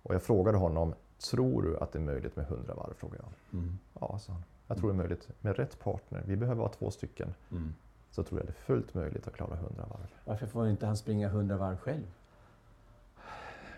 [0.03, 0.93] Och jag frågade honom,
[1.31, 2.93] tror du att det är möjligt med 100 varv?
[2.97, 3.59] Frågade jag.
[3.59, 3.77] Mm.
[3.99, 4.43] Ja, sa han.
[4.67, 6.23] Jag tror det är möjligt med rätt partner.
[6.25, 7.33] Vi behöver vara två stycken.
[7.51, 7.73] Mm.
[8.11, 10.07] Så tror jag det är fullt möjligt att klara 100 varv.
[10.25, 12.03] Varför får inte han springa 100 varv själv?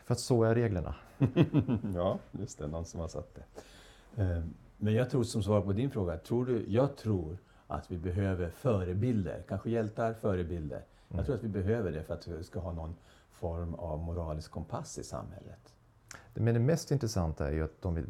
[0.06, 0.96] För att så är reglerna.
[1.96, 2.68] ja, just det.
[2.68, 3.44] Någon som har satt det.
[4.24, 4.44] Eh,
[4.78, 7.38] Men jag tror, som svar på din fråga, tror du, jag tror
[7.70, 10.82] att vi behöver förebilder, kanske hjältar, förebilder.
[11.08, 11.26] Jag Mm.
[11.26, 12.96] tror att vi behöver det för att vi ska ha någon
[13.32, 15.74] form av moralisk kompass i samhället.
[16.34, 18.04] Men det mest intressanta är ju att de vi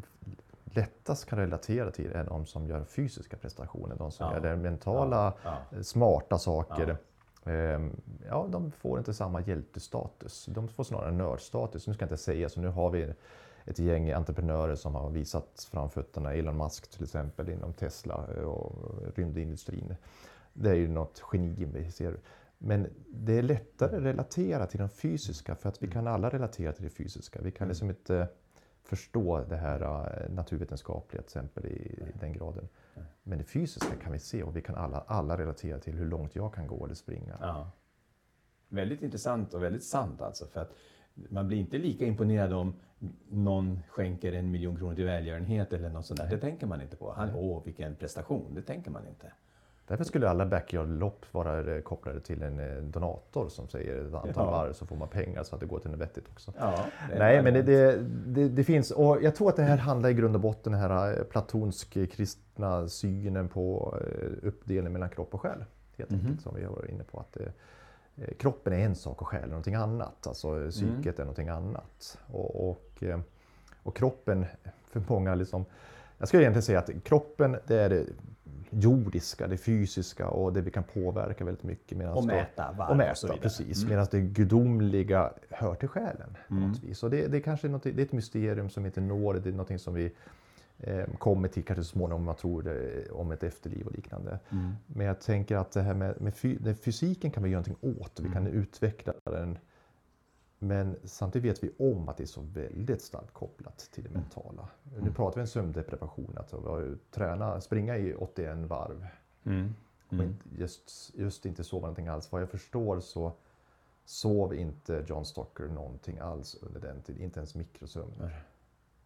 [0.64, 3.96] lättast kan relatera till är de som gör fysiska prestationer.
[3.96, 4.48] De som Ja.
[4.48, 5.58] gör mentala, Ja.
[5.84, 6.98] smarta saker.
[7.46, 10.46] Ehm, Ja, de får inte samma hjältestatus.
[10.46, 11.88] De får snarare nördstatus.
[11.88, 12.62] Nu ska jag inte säga så.
[12.62, 13.14] Nu har vi
[13.70, 16.34] ett gäng entreprenörer som har visat framfötterna.
[16.34, 18.76] Elon Musk till exempel inom Tesla och
[19.16, 19.96] rymdindustrin.
[20.54, 22.18] Det är ju något geni vi ser.
[22.58, 26.74] Men det är lättare att relatera till de fysiska för att vi kan alla relatera
[26.74, 27.42] till det fysiska.
[27.42, 27.70] Vi kan Mm.
[27.70, 28.28] liksom inte
[28.84, 32.68] förstå det här eh, naturvetenskapliga till exempel i, den graden.
[32.96, 33.06] Nej.
[33.24, 36.36] Men det fysiska kan vi se och vi kan alla, alla relatera till hur långt
[36.36, 37.38] jag kan gå eller springa.
[37.42, 37.72] Ja.
[38.70, 40.48] Väldigt intressant och väldigt sant alltså.
[40.48, 40.72] För att
[41.14, 42.74] man blir inte lika imponerad om
[43.30, 46.28] någon skänker en miljon kronor till välgörenhet eller något sånt där.
[46.30, 47.12] Det tänker man inte på.
[47.12, 48.46] Han, åh, vilken prestation.
[48.56, 49.32] Det tänker man inte.
[49.88, 54.32] Därför skulle alla backyard-lopp vara eh, kopplade till en eh, donator som säger ett antal
[54.36, 54.52] Ja.
[54.52, 56.54] varv så får man pengar så att det går till något vettigt också.
[56.60, 56.86] Ja,
[57.18, 57.62] Nej, men det,
[58.26, 60.82] det, det, finns och jag tror att det här handlar i grund och botten den
[60.82, 63.98] här eh, platonsk kristna synen på
[64.44, 65.66] uppdelning mellan kropp och själ.
[65.98, 66.20] Helt Mhm.
[66.20, 67.20] enkelt som vi varit inne på.
[67.20, 67.38] att
[68.38, 70.28] Kroppen är en sak och själen är någonting annat.
[70.28, 72.18] Alltså eh, psyket är någonting annat.
[72.28, 73.20] Och, och, eh,
[73.84, 74.46] och kroppen
[74.92, 75.66] för många liksom
[76.18, 78.06] jag skulle egentligen säga att kroppen det är det
[78.70, 82.16] jordiska, det fysiska och det vi kan påverka väldigt mycket.
[82.16, 83.42] Och mäta varv och mäta, så vidare.
[83.42, 83.78] precis.
[83.78, 83.90] Mm.
[83.90, 86.38] Medan det gudomliga hör till själen.
[86.48, 86.70] På Mm.
[86.70, 87.04] något vis.
[87.04, 89.54] Och det, det, kanske är något, det är ett mysterium som inte når, det är
[89.54, 90.12] något som vi eh,
[91.18, 94.40] kommer till kanske så småningom om man tror det, om ett efterliv och liknande.
[94.50, 94.72] Mm.
[94.88, 98.20] Men jag tänker att det här med, med fy, fysiken kan vi göra någonting åt,
[98.20, 98.54] vi kan Mm.
[98.62, 99.58] utveckla den.
[100.60, 104.68] Men samtidigt vet vi om att det är så väldigt starkt kopplat till det mentala.
[104.84, 105.14] Nu Mm.
[105.14, 109.08] pratar vi om sömndeprivation, att vi träna, springa i 81 varv
[109.46, 109.76] Mm.
[110.08, 110.36] och Mm.
[110.58, 112.32] just, just inte sova någonting alls.
[112.32, 113.32] Vad jag förstår så
[114.06, 118.44] sov inte John Stocker någonting alls under den tiden, inte ens mikrosömner.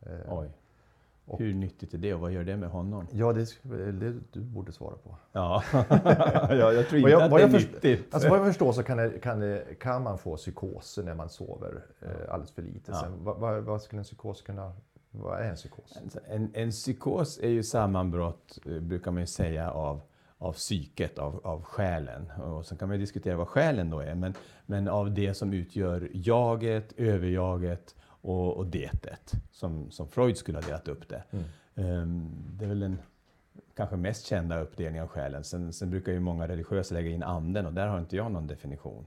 [0.01, 0.49] Eh, Oj.
[1.25, 3.07] Och- Hur nyttigt är det och vad gör det med honom?
[3.11, 3.45] Ja, det,
[3.91, 5.15] det du borde svara på.
[5.31, 5.63] Ja,
[6.49, 8.13] ja jag tror inte jag- att det är nyttigt.
[8.13, 11.29] Alltså vad jag förstår så kan, det, kan, det, kan man få psykoser när man
[11.29, 12.91] sover eh, alldeles för lite.
[12.91, 13.01] Ja.
[13.01, 14.73] Sen, vad, vad, vad skulle en psykos kunna...
[15.11, 15.97] Vad är en psykos?
[16.27, 20.01] En, en psykos är ju sammanbrott, eh, brukar man ju säga, av,
[20.37, 22.31] av psyket, av, av själen.
[22.31, 24.33] Och sen kan man ju diskutera vad själen då är, men,
[24.65, 30.65] men av det som utgör jaget, överjaget och, och detet, som, som Freud skulle ha
[30.65, 31.23] delat upp det.
[31.31, 31.45] Mm.
[31.75, 32.97] Ehm, det är väl den
[33.75, 35.43] kanske mest kända uppdelningen av själen.
[35.43, 38.47] Sen, sen brukar ju många religiösa lägga in anden och där har inte jag någon
[38.47, 39.05] definition.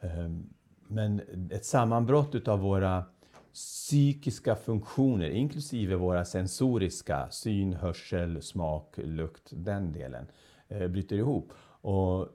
[0.00, 0.50] Ehm,
[0.88, 3.04] Men ett sammanbrott utav våra
[3.52, 10.26] psykiska funktioner, inklusive våra sensoriska, syn, hörsel, smak, lukt, den delen,
[10.68, 11.52] eh, bryter ihop.
[11.80, 12.28] Och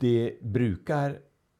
[0.00, 1.18] det brukar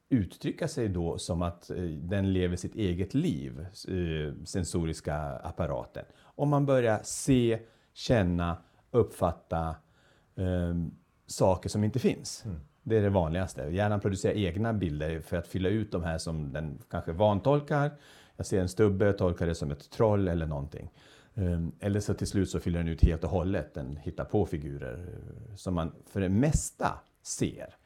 [0.08, 6.04] uttrycka sig då som att eh, den lever sitt eget liv, eh, sensoriska apparaten.
[6.22, 7.58] Om man börjar se,
[7.92, 8.56] känna,
[8.90, 9.76] uppfatta
[10.36, 10.74] eh,
[11.26, 12.44] saker som inte finns.
[12.44, 12.60] Mm.
[12.82, 13.62] Det är det vanligaste.
[13.62, 17.90] Hjärnan producerar egna bilder för att fylla ut de här som den kanske vantolkar.
[18.36, 20.90] Jag ser en stubbe och tolkar det som ett troll eller någonting.
[21.34, 23.74] Ehm, Eller så till slut så fyller den ut helt och hållet.
[23.74, 27.76] Den hittar på figurer eh, som man för det mesta ser.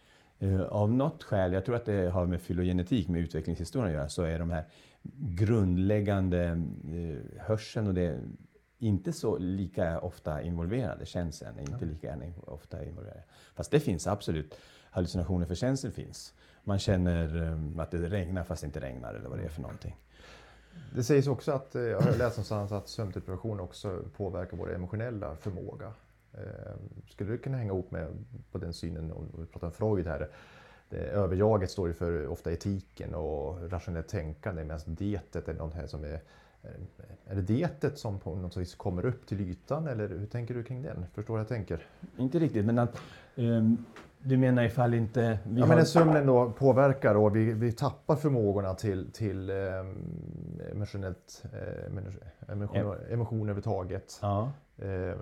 [0.42, 4.08] Eh, Av något skäl, jag tror att det har med filogenetik, med utvecklingshistoria att göra,
[4.08, 4.64] så är de här
[5.18, 6.44] grundläggande
[6.90, 8.20] eh, hörseln och det
[8.78, 11.06] inte så lika ofta involverade.
[11.06, 13.22] Känseln är inte lika ofta involverade.
[13.54, 14.54] Fast det finns absolut.
[14.90, 16.34] Hallucinationer för känsel finns.
[16.64, 19.62] Man känner eh, att det regnar fast det inte regnar eller vad det är för
[19.62, 19.96] någonting.
[20.94, 25.92] Det sägs också att, jag har läst någonstans att sömndeprivation också påverkar vår emotionella förmåga.
[26.34, 26.74] Eh,
[27.08, 28.06] Skulle du kunna hänga ihop med
[28.52, 30.28] på den synen, om vi pratar om Freud här,
[30.90, 36.04] överjaget står ju för ofta etiken och rationellt tänkande medan dietet är något här som
[36.04, 36.20] är
[37.26, 40.64] är det dietet som på något vis kommer upp till ytan eller hur tänker du
[40.64, 41.06] kring den?
[41.14, 41.86] Förstår jag tänker?
[42.16, 43.00] Inte riktigt, men att
[43.36, 43.84] ehm,
[44.18, 45.38] Du menar ifall inte...
[45.44, 45.76] Vi ja, har...
[45.76, 49.56] men sömnen då påverkar och vi, vi tappar förmågorna till, till eh,
[50.72, 52.96] emotionellt, eh, emotion, ja.
[53.08, 54.18] överhuvudtaget.
[54.22, 54.52] Ja.
[54.78, 55.16] Eh,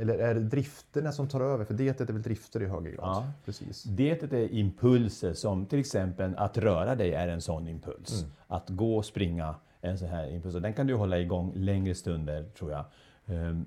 [0.00, 1.64] eller är det drifterna som tar över?
[1.64, 3.04] För dietet är väl drifter i högre grad?
[3.04, 3.26] Ja.
[3.44, 3.82] Precis.
[3.82, 8.22] Dietet är impulser som till exempel att röra dig är en sån impuls.
[8.22, 8.32] Mm.
[8.46, 10.54] Att gå och springa är en sån här impuls.
[10.54, 12.84] Och den kan du hålla igång längre stunder tror jag.
[13.26, 13.66] Um,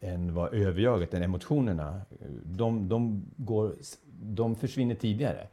[0.00, 2.00] än vad överjaget, än emotionerna,
[2.44, 3.74] de, de, går,
[4.22, 5.48] de försvinner tidigare.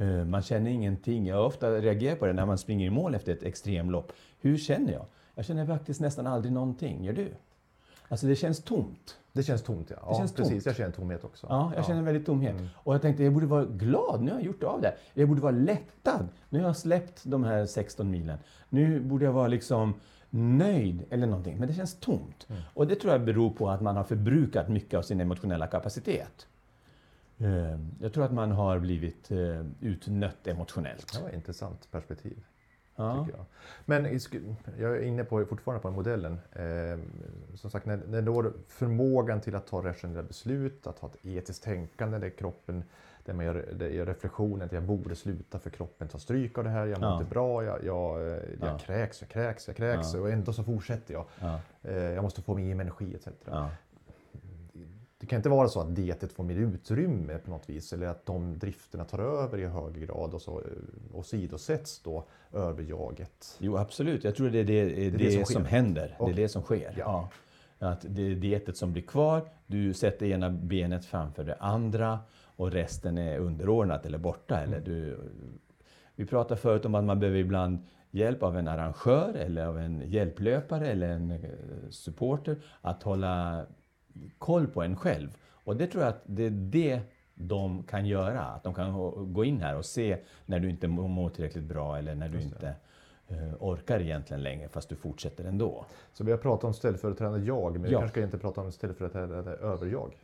[0.00, 1.26] Uh, man känner ingenting.
[1.26, 4.12] Jag ofta reagerat på det när man springer i mål efter ett extremlopp.
[4.40, 5.06] Hur känner jag?
[5.34, 7.04] Jag känner faktiskt nästan aldrig någonting.
[7.04, 7.28] Gör du?
[8.10, 9.16] Alltså det känns tomt.
[9.32, 9.96] Det känns tomt, ja.
[10.06, 10.52] ja känns precis.
[10.52, 10.66] Tomt.
[10.66, 11.46] Jag känner tomhet också.
[11.50, 11.86] Ja, jag ja.
[11.86, 12.56] känner väldigt tomhet.
[12.56, 12.68] Mm.
[12.74, 14.22] Och jag tänkte, jag borde vara glad.
[14.22, 14.94] Nu har jag gjort av det.
[15.14, 16.28] Jag borde vara lättad.
[16.48, 18.38] Nu har jag släppt de här 16 milen.
[18.68, 19.94] Nu borde jag vara liksom
[20.30, 21.58] nöjd eller någonting.
[21.58, 22.46] Men det känns tomt.
[22.48, 22.62] Mm.
[22.74, 26.46] Och det tror jag beror på att man har förbrukat mycket av sin emotionella kapacitet.
[27.38, 31.12] Ehm, jag tror att man har blivit eh, utnött emotionellt.
[31.12, 32.44] Det var ett intressant perspektiv.
[33.00, 33.26] Ja.
[33.32, 33.44] Jag.
[33.84, 34.20] Men
[34.78, 36.40] jag är inne på, fortfarande på modellen.
[36.52, 36.98] Eh,
[37.54, 41.62] som sagt, när, när då förmågan till att ta rationella beslut, att ha ett etiskt
[41.64, 42.84] tänkande där kroppen,
[43.24, 46.64] där man gör, där gör reflektionen att jag borde sluta för kroppen tar stryk av
[46.64, 47.18] det här, jag mår ja.
[47.20, 48.78] inte bra, jag, jag, jag ja.
[48.78, 51.26] kräks, jag kräks, jag kräks och ändå så fortsätter jag.
[51.82, 53.28] Eh, jag måste få mer energi etc.
[55.20, 58.26] Det kan inte vara så att dietet får mer utrymme på något vis eller att
[58.26, 60.64] de drifterna tar över i högre grad och så eh,
[61.12, 63.56] åsidosätts då överjaget.
[63.58, 66.16] Jo absolut, jag tror det är det, det, är det, det som, som, händer.
[66.18, 66.94] Och, det är det som sker.
[66.98, 67.28] Ja.
[67.78, 67.88] ja.
[67.88, 72.18] Att det är dietet som blir kvar, du sätter ena benet framför det andra
[72.56, 74.58] och resten är underordnat eller borta.
[74.58, 74.68] Mm.
[74.68, 75.18] Eller du,
[76.14, 77.78] vi pratade förut om att man behöver ibland
[78.10, 81.38] hjälp av en arrangör eller av en hjälplöpare eller en eh,
[81.90, 83.66] supporter att hålla
[84.38, 85.36] koll på en själv.
[85.64, 87.00] Och det tror jag att det är det
[87.34, 88.40] de kan göra.
[88.40, 88.92] Att de kan
[89.32, 92.74] gå in här och se när du inte mår tillräckligt bra eller när du inte
[93.32, 95.84] uh, orkar egentligen längre fast du fortsätter ändå.
[96.12, 97.88] Så vi har pratat om ställföreträdande jag, men ja.
[97.88, 100.18] vi kanske ska inte prata om ställföreträdande överjag?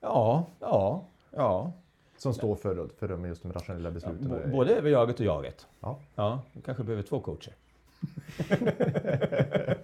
[0.00, 1.72] Ja, ja, ja.
[2.18, 4.40] Som står för, för just de rationella besluten?
[4.44, 5.66] Ja, både överjaget och jaget.
[5.80, 5.98] Ja.
[6.14, 7.54] Ja, vi kanske behöver två coacher.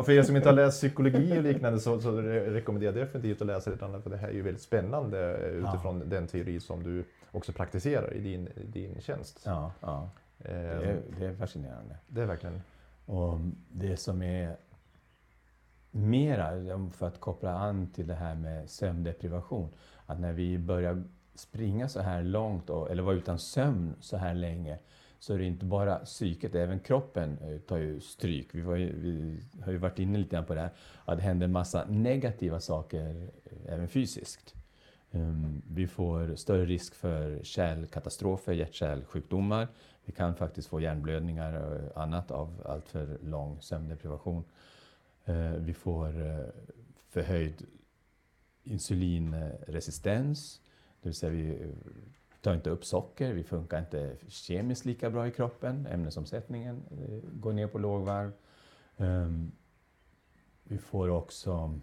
[0.00, 3.40] ja, för er som inte har läst psykologi och liknande så, så rekommenderar jag definitivt
[3.40, 3.76] att läsa det.
[3.76, 6.04] För det här är ju väldigt spännande utifrån ja.
[6.06, 9.42] den teori som du också praktiserar i din, din tjänst.
[9.44, 10.10] Ja, ja.
[10.38, 11.96] Det, är, ehm, det är fascinerande.
[12.06, 12.62] Det är verkligen.
[13.06, 14.56] Och det som är
[15.90, 16.50] mera,
[16.92, 19.68] för att koppla an till det här med sömndeprivation,
[20.06, 24.78] att när vi börjar springa så här långt, eller vara utan sömn så här länge,
[25.20, 28.54] så är det inte bara psyket, även kroppen eh, tar ju stryk.
[28.54, 30.70] Vi, ju, vi har ju varit inne lite grann på det här,
[31.04, 34.54] att det händer en massa negativa saker eh, även fysiskt.
[35.10, 39.68] Ehm, vi får större risk för kärlkatastrofer, hjärt-kärlsjukdomar.
[40.04, 44.44] Vi kan faktiskt få hjärnblödningar och annat av alltför lång sömndeprivation.
[45.56, 46.12] Vi får
[47.08, 47.66] förhöjd
[48.62, 50.60] insulinresistens,
[51.02, 51.72] det vill säga vi
[52.40, 57.52] tar inte upp socker, vi funkar inte kemiskt lika bra i kroppen, ämnesomsättningen eh, går
[57.52, 58.32] ner på lågvarv.
[58.96, 59.52] Um,
[60.64, 61.80] vi får också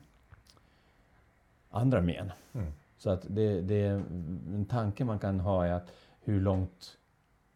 [1.69, 2.31] andra men.
[2.53, 2.71] Mm.
[2.97, 5.91] Så att det, det, en tanke man kan ha är att
[6.21, 6.97] hur långt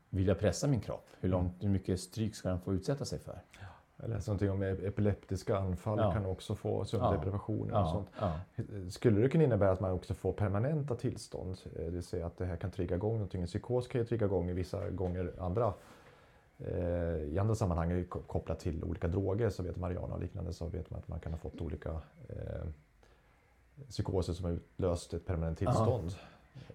[0.09, 1.07] vill jag pressa min kropp?
[1.19, 3.41] Hur, långt, hur mycket stryk ska den få utsätta sig för?
[4.01, 6.11] Jag läste någonting om epileptiska anfall ja.
[6.11, 7.83] kan också få sömndeprivationer ja.
[7.83, 8.09] och sånt.
[8.19, 8.39] Ja.
[8.89, 11.57] Skulle det kunna innebära att man också får permanenta tillstånd?
[11.75, 13.41] Eh, det vill säga att det här kan trigga igång någonting.
[13.41, 15.73] En psykos kan ju trigga igång i vissa gånger andra
[16.57, 20.89] eh, i andra sammanhang kopplat till olika droger så vet Mariana och liknande så vet
[20.89, 21.89] man att man kan ha fått olika
[22.27, 22.65] eh,
[23.89, 26.15] psykoser som har utlöst ett permanent tillstånd.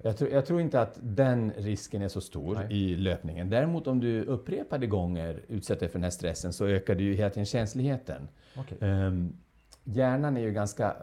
[0.03, 2.67] Jag tror, jag tror, inte att den risken är så stor Nej.
[2.71, 3.51] i löpningen.
[3.51, 7.15] Däremot om du upprepade gånger utsätter dig för den här stressen så ökar du ju
[7.15, 8.29] hela tiden känsligheten.
[8.59, 8.79] Okay.
[8.81, 9.37] Um, ehm,
[9.85, 10.97] hjärnan är ju ganska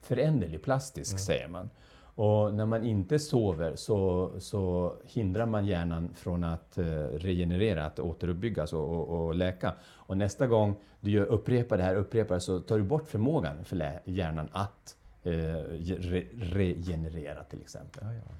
[0.00, 1.18] föränderlig, plastisk mm.
[1.18, 1.70] säger man.
[2.16, 6.84] Och när man inte sover så, så hindrar man hjärnan från att uh,
[7.18, 9.74] regenerera, att återuppbyggas och, och, och, läka.
[9.84, 14.00] Och nästa gång du gör, upprepar det här, upprepar så tar du bort förmågan för
[14.04, 18.04] hjärnan att eh, re regenerera till exempel.
[18.04, 18.34] Ja, ja.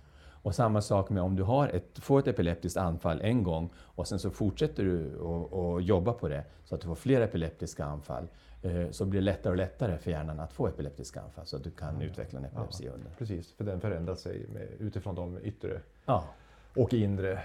[0.47, 4.09] Och samma sak med om du har ett, får ett epileptiskt anfall en gång och
[4.09, 5.19] sen så fortsätter du
[5.77, 8.29] att jobba på det så att du får fler epileptiska anfall
[8.63, 11.65] eh, så blir det lättare och lättare för hjärnan att få epileptiska anfall så att
[11.65, 13.11] du kan ja, utveckla en epilepsi under.
[13.19, 15.81] Precis, för den förändrar sig med, utifrån de yttre
[16.75, 17.43] och inre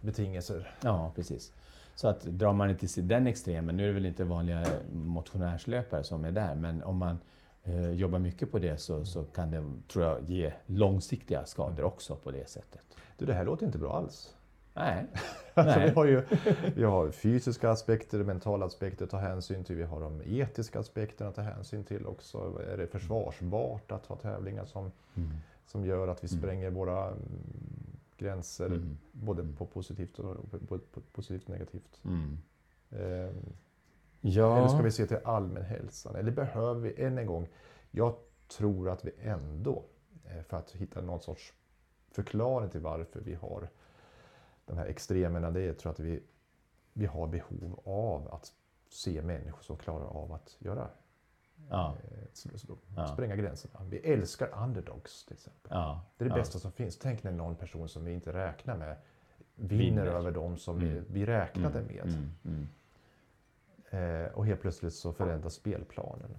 [0.00, 0.74] betingelser.
[0.80, 1.52] Ja, precis.
[1.94, 6.04] Så att drar man det till den extremen, nu är det väl inte vanliga motionärslöpare
[6.04, 7.18] som är där, men om man
[7.64, 12.16] eh, jobbar mycket på det så, så kan det, tror jag, ge långsiktiga skador också
[12.16, 12.80] på det sättet.
[13.18, 14.36] Du, det här låter inte bra alls.
[14.74, 15.06] Nej.
[15.56, 15.88] Alltså, Nej.
[15.88, 16.22] vi, har ju,
[16.76, 19.76] vi har fysiska aspekter, mentala aspekter att ta hänsyn till.
[19.76, 22.62] Vi har de etiska aspekterna att ta hänsyn till också.
[22.72, 25.30] Är det försvarsbart att ha tävlingar som, Mm.
[25.66, 26.40] som gör att vi Mm.
[26.40, 27.18] spränger våra mm,
[28.18, 28.98] gränser Mm.
[29.12, 32.00] både på positivt och på, på, på positivt och negativt?
[32.04, 32.38] Mm.
[34.26, 34.58] Ja.
[34.58, 36.16] Eller ska vi se till allmänhälsan?
[36.16, 37.48] Eller behöver vi, än en gång,
[37.90, 38.14] jag
[38.48, 39.84] tror att vi ändå,
[40.24, 41.52] eh, för att hitta någon sorts
[42.10, 43.68] förklaring till varför vi har
[44.66, 46.22] de här extremerna, det är tror att vi,
[46.92, 48.52] vi har behov av att
[48.88, 50.88] se människor som klarar av att göra
[51.70, 51.94] Ja.
[52.04, 53.06] eh, så- Ja.
[53.06, 53.80] spränga gränserna.
[53.90, 55.70] Vi älskar underdogs till exempel.
[55.74, 56.00] Ja.
[56.16, 56.98] Det är det bästa som finns.
[56.98, 58.96] Tänk när någon person som vi inte räknar med
[59.54, 60.06] vinner, Vinner.
[60.06, 60.88] över dem som Mm.
[60.88, 62.04] vi, vi räknade Mm, med.
[62.04, 62.68] mm, mm.
[64.34, 66.30] Och helt plötsligt så förändras spelplanen.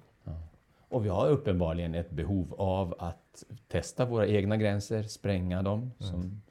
[0.90, 5.92] Och vi har uppenbarligen ett behov av att testa våra egna gränser, spränga dem.
[6.00, 6.42] Som,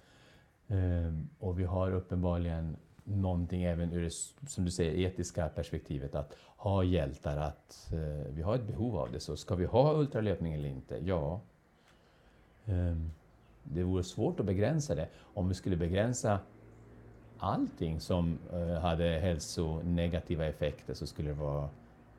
[0.68, 4.10] eh, och vi har uppenbarligen någonting även ur det,
[4.50, 6.14] som du säger, etiska perspektivet.
[6.14, 9.20] Att ha hjältar, att eh, vi har ett behov av det.
[9.20, 10.98] Så ska vi ha ultralöpning eller inte?
[11.04, 11.40] Ja.
[12.64, 12.96] Eh,
[13.62, 15.08] det vore svårt att begränsa det.
[15.20, 16.38] Om vi skulle begränsa
[17.44, 21.68] allting som eh, hade hälsonegativa effekter så skulle det vara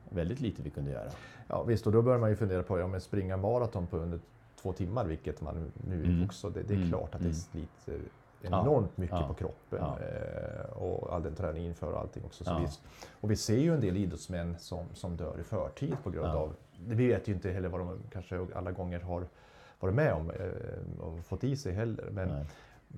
[0.08, 1.10] väldigt lite vi kunde göra.
[1.48, 4.20] Ja visst, och då börjar man ju fundera på, ja men springa maraton på under
[4.62, 6.24] två timmar, vilket man nu Mm.
[6.24, 6.88] också, det, det är Mm.
[6.88, 7.34] klart att det Mm.
[7.34, 8.00] sliter
[8.42, 8.62] Ja.
[8.62, 9.28] enormt mycket Ja.
[9.28, 9.78] på kroppen.
[9.82, 9.98] Ja.
[10.00, 12.44] Eh, och all den träning inför och allting också.
[12.44, 12.58] Så Ja.
[12.58, 12.82] visst.
[13.20, 16.36] Och vi ser ju en del idrottsmän som, som dör i förtid på grund Ja.
[16.36, 16.54] av,
[16.86, 19.26] vi vet ju inte heller vad de kanske alla gånger har
[19.80, 22.08] varit med om eh, och fått i sig heller.
[22.10, 22.44] Men, Nej.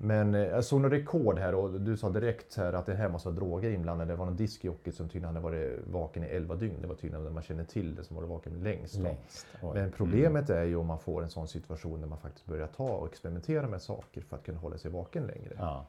[0.01, 3.09] Men eh, jag såg något rekord här och du sa direkt här att det här
[3.09, 4.11] måste vara droger inblandade.
[4.11, 6.75] Det var någon diskjockey som tydligen hade varit vaken i 11 dygn.
[6.81, 8.95] Det var tydligen när man känner till det som var vaken längst.
[8.95, 9.47] Längst.
[9.73, 12.87] Men problemet är ju om man får en sån situation där man faktiskt börjar ta
[12.87, 15.55] och experimentera med saker för att kunna hålla sig vaken längre.
[15.57, 15.85] Ja.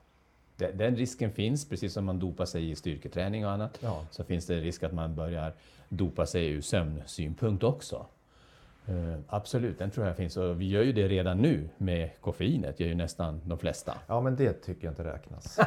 [0.56, 3.78] Den, den risken finns, precis som man dopar sig i styrketräning och annat.
[3.80, 4.06] Ja.
[4.10, 5.52] Så finns det risk att man börjar
[5.88, 8.06] dopa sig ur sömnsynpunkt också.
[8.90, 10.36] Eh, absolut, den tror jag finns.
[10.36, 13.98] Och vi gör ju det redan nu med koffeinet, gör ju nästan de flesta.
[14.06, 15.56] Ja, men det tycker jag inte räknas.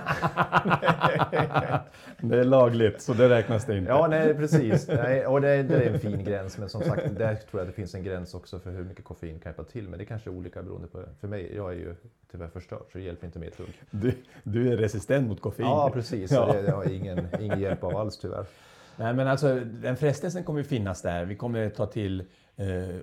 [2.22, 3.92] det är lagligt, så det räknas det inte.
[3.92, 4.88] Ja, nej precis.
[4.88, 6.58] Nej, och det, det är en fin gräns.
[6.58, 9.40] Men som sagt, där tror jag det finns en gräns också för hur mycket koffein
[9.40, 9.90] kan hjälpa till.
[9.90, 11.04] Men det kanske är olika beroende på...
[11.22, 11.96] För mig, jag är ju
[12.32, 13.82] tyvärr förstörd så det hjälper inte mig ett dugg.
[13.92, 15.68] Du, du är resistent mot koffein.
[15.68, 16.32] Ja, precis.
[16.32, 16.54] Ja.
[16.54, 18.46] Det, det har ingen, ingen hjälp av alls tyvärr.
[18.96, 21.26] Nej, men alltså, den frestelsen kommer ju finnas där.
[21.26, 22.24] Vi kommer ta till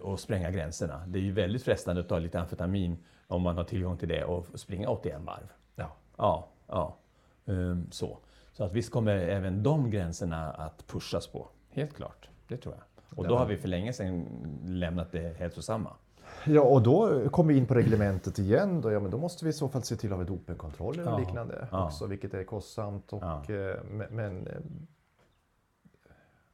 [0.02, 1.02] och spränga gränserna.
[1.06, 4.24] Det är ju väldigt frestande att ta lite amfetamin om man har tillgång till det
[4.24, 5.52] och springa 81 varv.
[5.76, 5.96] Ja.
[6.16, 6.96] Ja, ja.
[7.46, 8.18] Ehm, så.
[8.52, 11.48] så att visst kommer även de gränserna att pushas på.
[11.70, 12.84] Helt klart, det tror jag.
[13.18, 14.26] Och då har vi för länge sedan
[14.66, 15.92] lämnat det hälsosamma.
[16.46, 18.80] Ja, och då kommer vi in på reglementet igen.
[18.80, 21.12] Då, ja, men då måste vi i så fall se till att ha dopingkontroller och
[21.12, 21.86] Ja, liknande ja.
[21.86, 23.12] också, vilket är kostsamt.
[23.12, 23.42] Och, Ja.
[23.48, 24.52] eh, men, men eh,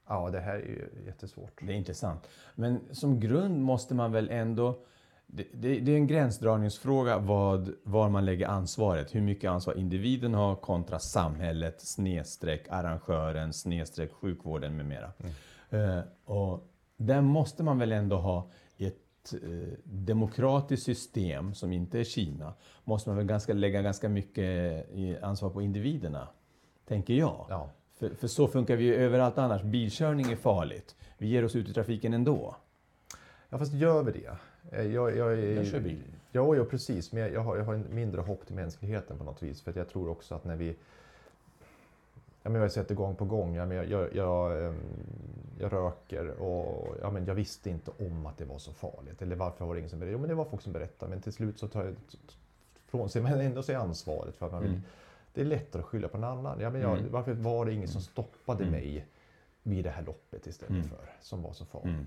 [0.09, 1.61] ja, det här är ju jättesvårt.
[1.61, 2.29] Det är intressant.
[2.55, 4.79] Men som grund måste man väl ändå...
[5.27, 9.15] Det, det, det är en gränsdragningsfråga vad, var man lägger ansvaret.
[9.15, 15.13] Hur mycket ansvar individen har kontra samhället, snedstreck arrangören, snedstreck sjukvården med mera.
[15.71, 22.05] Eh, och där måste man väl ändå ha ett eh, demokratiskt system som inte är
[22.05, 22.55] Kina.
[22.85, 24.45] Måste man väl ganska, lägga ganska mycket
[24.93, 26.29] i ansvar på individerna,
[26.89, 27.47] tänker jag.
[27.49, 27.71] Ja.
[27.99, 29.63] För, för så funkar vi ju överallt annars.
[29.63, 30.97] Bilkörning är farligt.
[31.19, 32.57] Vi ger oss ut i trafiken ändå.
[33.49, 34.37] ja, fast gör vi det?
[34.79, 36.03] Eh, Jag, jag, är- Jag kör bil.
[36.33, 37.13] Ja, ja, precis.
[37.13, 39.63] Men jag, har, jag har en mindre hopp till mänskligheten på något vis.
[39.63, 40.77] För jag tror också att när vi...
[42.43, 43.55] Ja, men jag har sett det gång på gång.
[43.55, 44.77] Ja, men jag, jag, jag, ehm,
[45.61, 49.23] jag röker och ja, men jag visste inte om att det var så farligt.
[49.23, 50.13] Eller varför var det ingen som berättade?
[50.13, 51.11] Jo, men det var folk som berättade.
[51.11, 51.95] Men till slut så tar jag
[52.87, 54.71] från sig men ändå sig ansvaret för att man vill.
[54.71, 54.83] Mm.
[55.37, 56.61] Det är lättare att skylla på någon annan.
[56.61, 57.13] Ja, men jag, Mm.
[57.13, 58.73] Varför var det ingen som stoppade Mm.
[58.73, 59.07] mig
[59.63, 60.89] vid det här loppet istället Mm.
[60.89, 61.87] för som var så farligt?
[61.89, 62.07] Mm.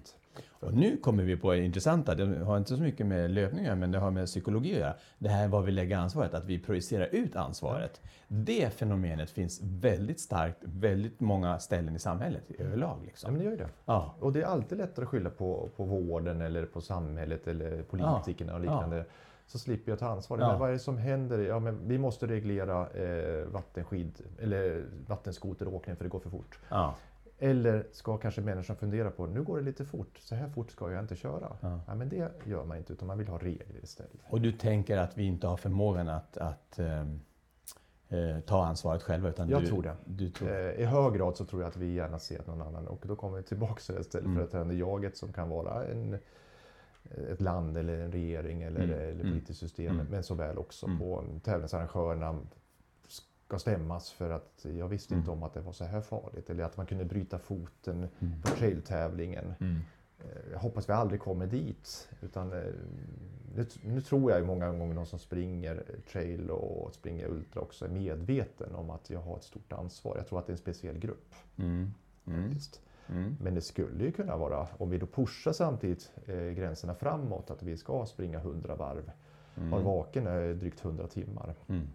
[0.59, 2.15] Och nu kommer vi på det intressanta.
[2.15, 4.79] Det har inte så mycket med löpning att göra, men det har med psykologi att
[4.79, 4.93] göra.
[5.17, 8.01] Det här var vi lägger ansvaret, att vi projicerar ut ansvaret.
[8.27, 12.89] Det fenomenet finns väldigt starkt, väldigt många ställen i samhället överlag.
[12.89, 13.37] Ja, men Liksom.
[13.37, 13.69] det gör det.
[13.85, 14.15] Ja.
[14.19, 18.53] Och det är alltid lättare att skylla på, på vården eller på samhället eller politikerna
[18.53, 19.05] och liknande.
[19.51, 20.39] Så slipper jag ta ansvar.
[20.39, 20.47] Ja.
[20.49, 21.39] Men vad är det som händer?
[21.39, 26.59] Ja, men vi måste reglera eh, vattenskid eller vattenskoteråkning för det går för fort.
[26.69, 26.95] Ja.
[27.39, 30.91] Eller ska kanske människan fundera på, nu går det lite fort, så här fort ska
[30.91, 31.57] jag inte köra.
[31.87, 31.95] Ja.
[31.95, 34.11] men det gör man inte, utan man vill ha regler istället.
[34.29, 37.19] Och du tänker att vi inte har förmågan att, att ehm,
[38.09, 39.29] eh, ta ansvaret själva.
[39.29, 39.95] Utan Jag du, tror det.
[40.05, 40.49] Du tror.
[40.49, 43.03] Eh, I hög grad så tror jag att vi gärna ser att någon annan, och
[43.07, 44.37] då kommer vi tillbaka till det istället Mm.
[44.37, 46.17] för att träna jaget som kan vara en,
[47.31, 48.99] ett land eller en regering eller, Mm.
[48.99, 49.31] eller Mm.
[49.31, 50.07] politiskt system, Mm.
[50.11, 50.99] men såväl också Mm.
[50.99, 52.39] på tävlingsarrangörerna
[53.07, 55.37] ska stämmas för att jag visste inte Mm.
[55.37, 58.41] om att det var så här farligt eller att man kunde bryta foten Mm.
[58.41, 59.53] på trailtävlingen.
[59.59, 62.09] Eh, Jag hoppas vi aldrig kommer dit.
[62.21, 62.63] Utan, eh,
[63.55, 67.89] nu, nu tror jag många gånger de som springer trail och springer ultra också är
[67.89, 70.17] medveten om att jag har ett stort ansvar.
[70.17, 71.33] Jag tror att det är en speciell grupp.
[71.57, 71.93] Mm.
[72.27, 72.51] Mm.
[73.09, 73.37] Mm.
[73.41, 77.63] Men det skulle ju kunna vara, om vi då pushar samtidigt eh, gränserna framåt, att
[77.63, 79.11] vi ska springa 100 varv.
[79.57, 79.69] Mm.
[79.69, 81.55] Vara vaken är drygt 100 timmar.
[81.67, 81.87] Mm.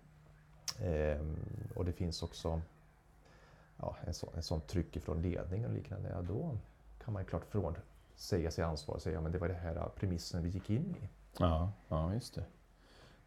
[0.80, 1.36] Ehm,
[1.74, 2.60] och det finns också
[3.76, 6.10] ja, en, så, en sån tryck ifrån ledningen och liknande.
[6.14, 6.56] Ja, då
[7.04, 7.74] kan man ju klart från
[8.16, 11.08] säga sig ansvar och säga men det var det här premissen vi gick in i.
[11.38, 12.44] Ja, ja, just det.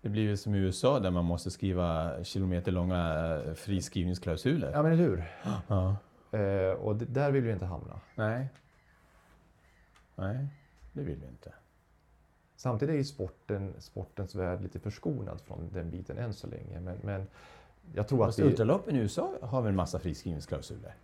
[0.01, 4.71] Det blir ju som i USA där man måste skriva kilometerlånga eh, friskrivningsklausuler.
[4.71, 5.23] Ja men eller hur?
[5.67, 5.95] Ja.
[6.32, 7.99] Eh, och det, där vill vi inte hamna.
[8.15, 8.47] Nej.
[10.15, 10.47] Nej,
[10.93, 11.53] det vill vi inte.
[12.55, 16.80] Samtidigt är ju sporten, sportens värld lite förskonad från den biten än så länge.
[16.80, 17.28] Men, men
[17.93, 18.43] jag tror att Fast vi...
[18.43, 20.95] ultraloppen i USA har väl en massa friskrivningsklausuler?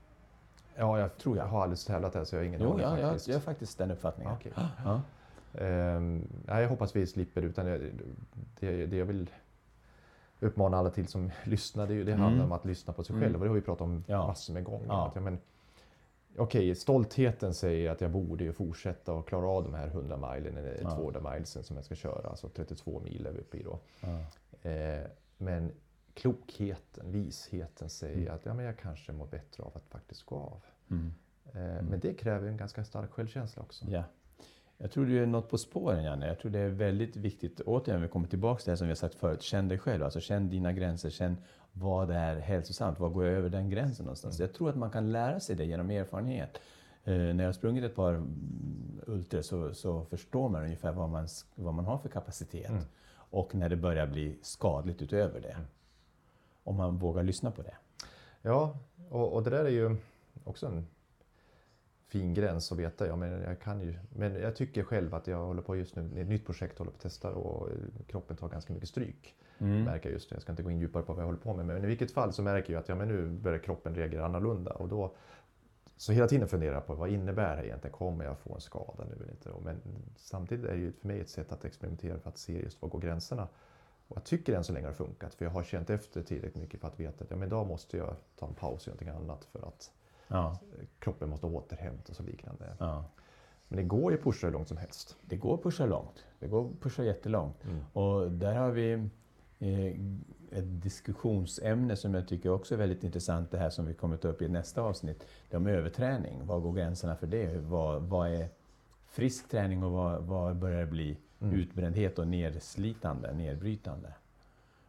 [0.75, 1.45] Ja, jag tror jag.
[1.45, 3.27] Jag har aldrig tävlat där så jag har ingen Jo, aning jag, jag, faktiskt.
[3.27, 4.33] jag har faktiskt den uppfattningen.
[4.33, 4.51] Okej.
[4.55, 5.01] Ja.
[5.53, 7.81] Ehm, nej, jag hoppas vi slipper utan jag,
[8.59, 9.29] det, det jag vill
[10.43, 12.19] uppmana alla till som lyssnar, det, det Mm.
[12.23, 13.23] handlar om att lyssna på sig Mm.
[13.23, 14.27] själv och det har vi pratat om Ja.
[14.27, 14.85] massor med gånger.
[14.87, 15.07] Ja.
[15.07, 15.37] Att, ja, men,
[16.37, 20.57] Okej, stoltheten säger att jag borde ju fortsätta och klara av de här 100 milen
[20.57, 20.89] eller Ja.
[20.95, 23.79] 200 milesen som jag ska köra, alltså 32 mil är vi uppe i då.
[24.69, 25.01] Eh,
[25.37, 25.71] men
[26.13, 28.33] klokheten, visheten säger Mm.
[28.35, 30.61] att ja, men jag kanske mår bättre av att faktiskt gå av.
[30.91, 31.13] Mm.
[31.45, 33.85] Eh, Men det kräver en ganska stark självkänsla också.
[33.89, 34.03] Ja.
[34.77, 36.27] Jag tror du är något på spåren Janne.
[36.27, 38.95] Jag tror det är väldigt viktigt, återigen vi kommer tillbaka till det som vi har
[38.95, 40.03] sagt förut, känn dig själv.
[40.03, 41.37] Alltså känn dina gränser, känn
[41.73, 44.39] vad är hälsosamt, vad går jag över den gränsen någonstans?
[44.39, 46.59] Jag tror att man kan lära sig det genom erfarenhet.
[47.03, 51.09] Eh, när jag har sprungit ett par mm, ultra så, så förstår man ungefär vad
[51.09, 52.69] man, vad man har för kapacitet.
[52.69, 52.83] Mm.
[53.15, 55.57] Och när det börjar bli skadligt utöver det.
[56.63, 57.75] Om man vågar lyssna på det.
[58.41, 58.77] Ja,
[59.09, 59.95] och, och det där är ju
[60.43, 60.87] också en
[62.13, 63.07] fin gräns att veta.
[63.07, 66.21] Ja, men, jag kan ju, men jag tycker själv att jag håller på just nu,
[66.21, 67.75] ett nytt projekt håller på att testa och eh,
[68.07, 69.35] kroppen tar ganska mycket stryk.
[69.57, 69.83] Mm.
[69.83, 70.35] Märker jag just nu.
[70.35, 71.65] Jag ska inte gå in djupare på vad jag håller på med.
[71.65, 74.71] Men i vilket fall så märker jag att ja, men nu börjar kroppen reagera annorlunda.
[74.71, 75.15] Och då,
[75.97, 77.97] så hela tiden funderar jag på vad innebär det egentligen?
[77.97, 79.49] Kommer jag få en skada nu eller inte?
[79.63, 79.81] Men
[80.15, 82.89] samtidigt är det ju för mig ett sätt att experimentera för att se just var
[82.89, 83.47] går gränserna.
[84.07, 85.35] Och jag tycker än så länge har funkat.
[85.35, 87.97] För jag har känt efter tillräckligt mycket för att veta att ja, men idag måste
[87.97, 89.45] jag ta en paus och göra någonting annat.
[89.45, 89.91] För att
[90.33, 90.59] Ja,
[90.99, 92.75] kroppen måste återhämta sig och liknande.
[92.79, 93.05] ja.
[93.67, 95.17] Men det går ju att pusha hur långt som helst.
[95.21, 96.25] Det går att pusha långt.
[96.39, 97.63] Det går att pusha jättelångt.
[97.65, 97.79] Mm.
[97.93, 98.91] Och där har vi
[99.59, 99.87] eh,
[100.59, 104.27] ett diskussionsämne som jag tycker också är väldigt intressant, det här som vi kommer ta
[104.27, 105.27] upp i nästa avsnitt.
[105.49, 106.45] Det om överträning.
[106.45, 107.57] Var går gränserna för det?
[107.57, 108.47] Vad, vad är
[109.05, 111.55] frisk träning och vad, vad börjar det bli Mm.
[111.55, 114.13] utbrändhet och nedslitande, nedbrytande?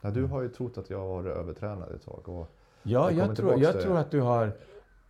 [0.00, 2.28] Ja, du har ju trott att jag var övertränad ett tag.
[2.28, 2.48] Och,
[2.82, 4.52] Ja, Jag jag, tror, jag tror att du har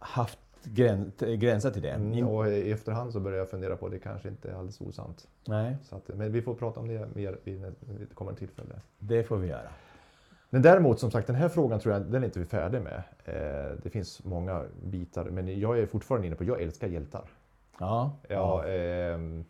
[0.04, 1.90] haft gräns, gränser till det.
[1.90, 4.80] mm, och i efterhand så börjar jag fundera på att det kanske inte är alldeles
[4.80, 5.28] osant.
[5.44, 8.74] nej, Så att, men vi får prata om det mer vid ett kommande tillfälle.
[8.98, 9.68] det får vi göra.
[10.50, 13.02] Men däremot, som sagt, den här frågan tror jag den är inte vi färdig med.
[13.24, 17.22] Eh, det finns många bitar, men jag är fortfarande inne på, jag älskar hjältar.
[17.78, 19.44] Ja, Ja, ehm,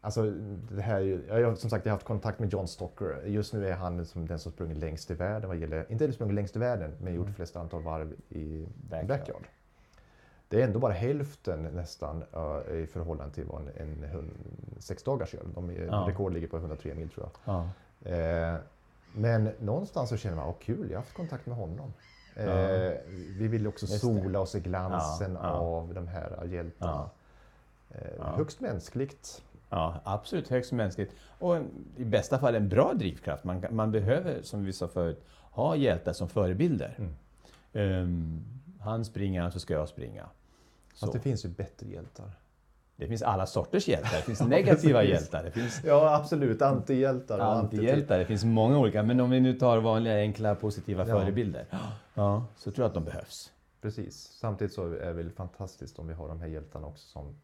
[0.00, 0.30] alltså
[0.70, 3.22] det här, jag har som sagt jag har haft kontakt med John Stocker.
[3.26, 6.34] Just nu är han som den som sprungit längst i världen vad gäller, inte sprungit
[6.34, 9.06] längst i världen, men gjort flest antal varv i Backyard.
[9.08, 9.42] backyard.
[10.52, 14.30] Det är ändå bara hälften nästan eh, i förhållande till vad en, en hund,
[14.78, 15.42] sex dagars gör.
[15.54, 16.04] De Ja.
[16.08, 17.54] Rekord ligger på 103 mil tror jag.
[17.54, 17.68] ja,
[18.10, 18.56] Eh,
[19.14, 21.92] men någonstans så känner man, åh kul, jag har haft kontakt med honom.
[22.36, 22.92] Eh, Ja.
[23.38, 24.00] Vi vill också Just det.
[24.22, 27.10] sola oss i glansen av de här hjältarna.
[27.88, 27.98] ja.
[27.98, 28.36] Eh.
[28.36, 29.42] Högst mänskligt.
[29.70, 31.14] Ja, absolut högst mänskligt.
[31.38, 33.44] Och en, i bästa fall en bra drivkraft.
[33.44, 36.94] Man, man behöver, som vi sa förut, ha hjältar som förebilder.
[36.98, 37.14] Mm.
[37.72, 38.44] Ehm,
[38.80, 40.26] han springer, så ska jag springa.
[40.94, 41.06] Så.
[41.06, 42.30] Fast det finns ju bättre hjältar.
[42.96, 44.16] Det finns alla sorters hjältar.
[44.16, 45.44] Det finns negativa hjältar.
[45.44, 46.62] Det finns Ja, absolut.
[46.62, 48.18] Antihjältar och antihjältar.
[48.18, 49.02] Det finns många olika.
[49.02, 51.20] Men om vi nu tar vanliga, enkla, positiva Ja.
[51.20, 51.66] förebilder.
[52.14, 53.52] Ja, så tror jag att de behövs.
[53.80, 54.16] Precis.
[54.40, 57.34] Samtidigt så är det väl fantastiskt om vi har de här hjältarna också som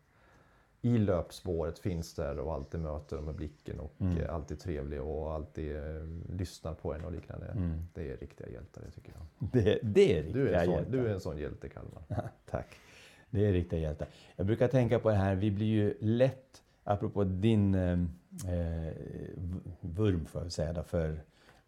[0.80, 4.30] i löpspåret finns där och alltid möter dem med blicken och Mm.
[4.34, 5.82] alltid trevlig och alltid eh,
[6.28, 7.46] lyssnar på en och liknande.
[7.46, 7.82] Mm.
[7.94, 9.49] Det är riktiga hjältar, det tycker jag.
[9.53, 10.92] Det, det är riktiga Du är, en sån, hjältar.
[10.92, 12.03] du är en sån hjälte, Kalmar.
[12.51, 12.66] Tack.
[13.31, 14.09] Det är riktiga hjältar.
[14.37, 17.99] Jag brukar tänka på det här, vi blir ju lätt, apropå din eh,
[19.81, 21.20] vurm får jag säga, då, för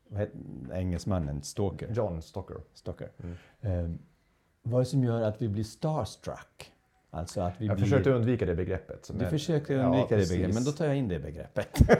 [0.08, 0.38] vad heter
[0.72, 1.42] engelsmannen?
[1.42, 1.88] Stalker?
[1.94, 2.56] John Stocker.
[2.74, 3.08] Stocker.
[3.60, 3.90] Eh,
[4.62, 6.72] vad är det som gör att vi blir starstruck?
[7.10, 7.84] Alltså att vi Jag blir...
[7.86, 9.10] försökte undvika det begreppet.
[9.18, 10.30] Du försöker Ja, undvika det precis.
[10.32, 11.68] begreppet, men då tar jag in det begreppet.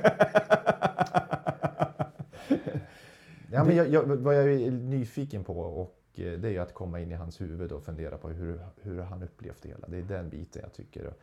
[3.53, 7.01] Ja, men jag, jag, vad jag är nyfiken på och det är ju att komma
[7.01, 9.89] in i hans huvud och fundera på hur, hur han upplevt det hela.
[9.89, 11.15] Det är den biten jag tycker.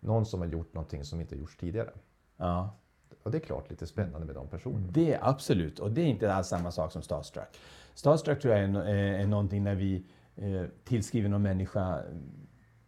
[0.00, 1.90] Någon som har gjort någonting som inte gjorts tidigare.
[2.36, 2.78] Ja,
[3.22, 4.86] Och det är klart lite spännande med de personerna.
[4.90, 5.78] det är absolut.
[5.78, 7.48] Och det är inte alls samma sak som starstruck.
[7.94, 8.84] Starstruck tror jag är, no-
[9.22, 10.04] är, någonting när vi
[10.36, 12.02] eh, tillskriver någon människa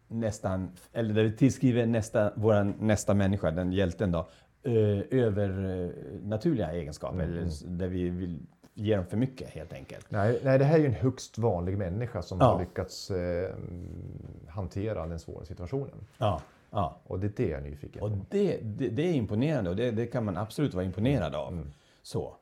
[0.07, 4.29] nästan, eller där vi tillskriver nästa, våran nästa människa, den hjälten då,
[4.63, 5.89] eh, över eh,
[6.23, 7.15] naturliga egenskaper.
[7.23, 7.77] Mm, Eller mm.
[7.77, 8.39] där vi vill
[8.79, 10.05] ge dem för mycket helt enkelt.
[10.11, 12.45] Nej, nej, det här är ju en högst vanlig människa som Ja.
[12.45, 13.49] har lyckats eh,
[14.47, 16.07] hantera den svåra situationen.
[16.17, 16.97] Ja, ja.
[17.03, 18.17] Och det är det jag är nyfiken Och på.
[18.29, 21.53] det, det, det är imponerande och det, det kan man absolut vara imponerad av.
[21.53, 21.71] Mm.
[22.01, 22.33] Så.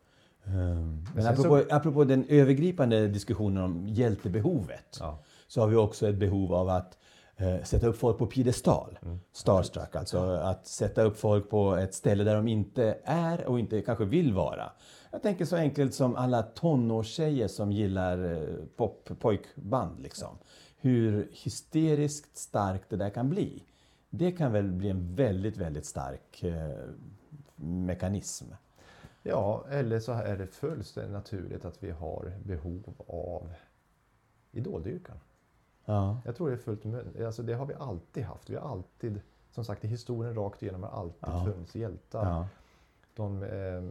[0.45, 5.19] Ehm, Men apropå, apropå den övergripande diskussionen om hjältebehovet Ja.
[5.47, 6.97] så har vi också ett behov av att
[7.37, 8.99] eh, sätta upp folk på piedestal.
[9.01, 9.19] Mm.
[9.31, 13.81] Starstruck, alltså att sätta upp folk på ett ställe där de inte är och inte
[13.81, 14.71] kanske vill vara.
[15.11, 19.99] Jag tänker så enkelt som alla tonårstjejer som gillar eh, pop-pojkband.
[19.99, 20.37] Liksom.
[20.77, 23.63] Hur hysteriskt starkt det där kan bli.
[24.09, 26.69] Det kan väl bli en väldigt, väldigt stark eh,
[27.55, 28.45] mekanism.
[29.23, 33.53] ja, eller så är det fullständigt naturligt att vi har behov av
[34.51, 35.17] idoldyrkan.
[35.85, 36.21] Ja.
[36.25, 36.85] Jag tror det är fullt.
[37.25, 38.49] Alltså det har vi alltid haft.
[38.49, 39.21] Vi har alltid,
[39.51, 41.45] som sagt i historien rakt igenom har alltid Ja.
[41.45, 42.25] funnits hjältar.
[42.29, 42.47] Ja.
[43.13, 43.83] De, eh,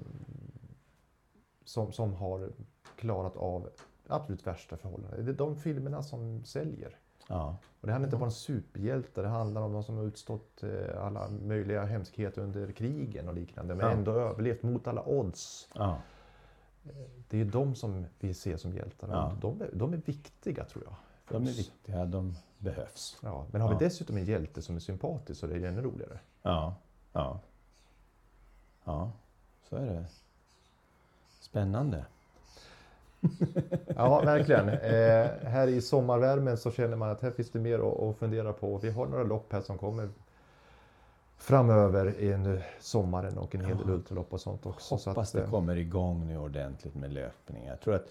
[1.65, 2.51] som, som har
[2.97, 3.69] klarat av
[4.07, 5.25] absolut värsta förhållanden.
[5.25, 6.97] Det är de filmerna som säljer.
[7.29, 7.57] Ja.
[7.81, 11.05] Och det handlar inte bara om superhjältar, det handlar om de som har utstått eh,
[11.05, 13.75] alla möjliga hemskheter under krigen och liknande.
[13.75, 15.69] Men ändå överlevt mot alla odds.
[15.75, 15.97] Ja.
[17.29, 19.09] Det är de som vi ser som hjältar.
[19.09, 19.33] Ja.
[19.41, 20.95] De, de är viktiga tror jag.
[21.25, 23.19] För De är viktiga, de behövs.
[23.23, 23.79] Ja, men har Ja.
[23.79, 26.19] vi dessutom en hjälte som är sympatisk så är det ännu roligare.
[26.43, 26.75] Ja,
[27.13, 27.41] ja.
[28.85, 29.13] Ja,
[29.69, 30.05] så är det.
[31.41, 32.05] Spännande.
[33.97, 34.69] Ja, verkligen.
[34.69, 38.79] Eh, här i sommarvärmen så känner man att här finns det mer att, fundera på.
[38.79, 40.09] Vi har några lopp här som kommer
[41.37, 43.93] framöver under sommaren och en hel del Ja.
[43.95, 44.99] ultralopp och sånt också.
[44.99, 47.65] Så Hoppas att, det eh, kommer igång nu ordentligt med löpning.
[47.67, 48.07] Jag tror att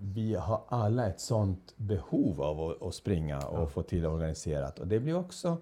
[0.00, 3.66] vi har alla ett sånt behov av att, att springa och Ja.
[3.66, 4.78] få till det organiserat.
[4.78, 5.56] Och det blir också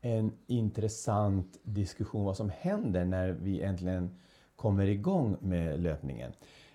[0.00, 4.16] en intressant diskussion vad som händer när vi äntligen
[4.56, 6.32] kommer igång med löpningen.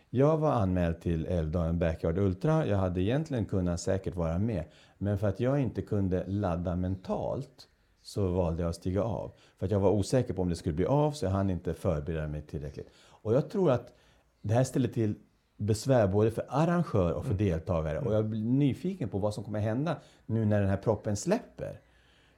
[0.10, 2.68] Jag var anmäld till Älvdalen Backyard Ultra.
[2.68, 4.64] Jag hade egentligen kunnat säkert vara med.
[4.98, 7.68] Men för att jag inte kunde ladda mentalt
[8.02, 9.32] så valde jag att stiga av.
[9.58, 11.74] För att jag var osäker på om det skulle bli av så jag hann inte
[11.74, 12.90] förbereda mig tillräckligt.
[12.98, 13.94] Och jag tror att
[14.42, 15.16] det här ställer till
[15.58, 18.00] besvär både för arrangör och för deltagare.
[18.00, 19.96] Och jag blir nyfiken på vad som kommer hända
[20.26, 21.80] nu när den här proppen släpper.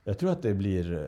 [0.03, 1.07] Jag tror att det blir eh,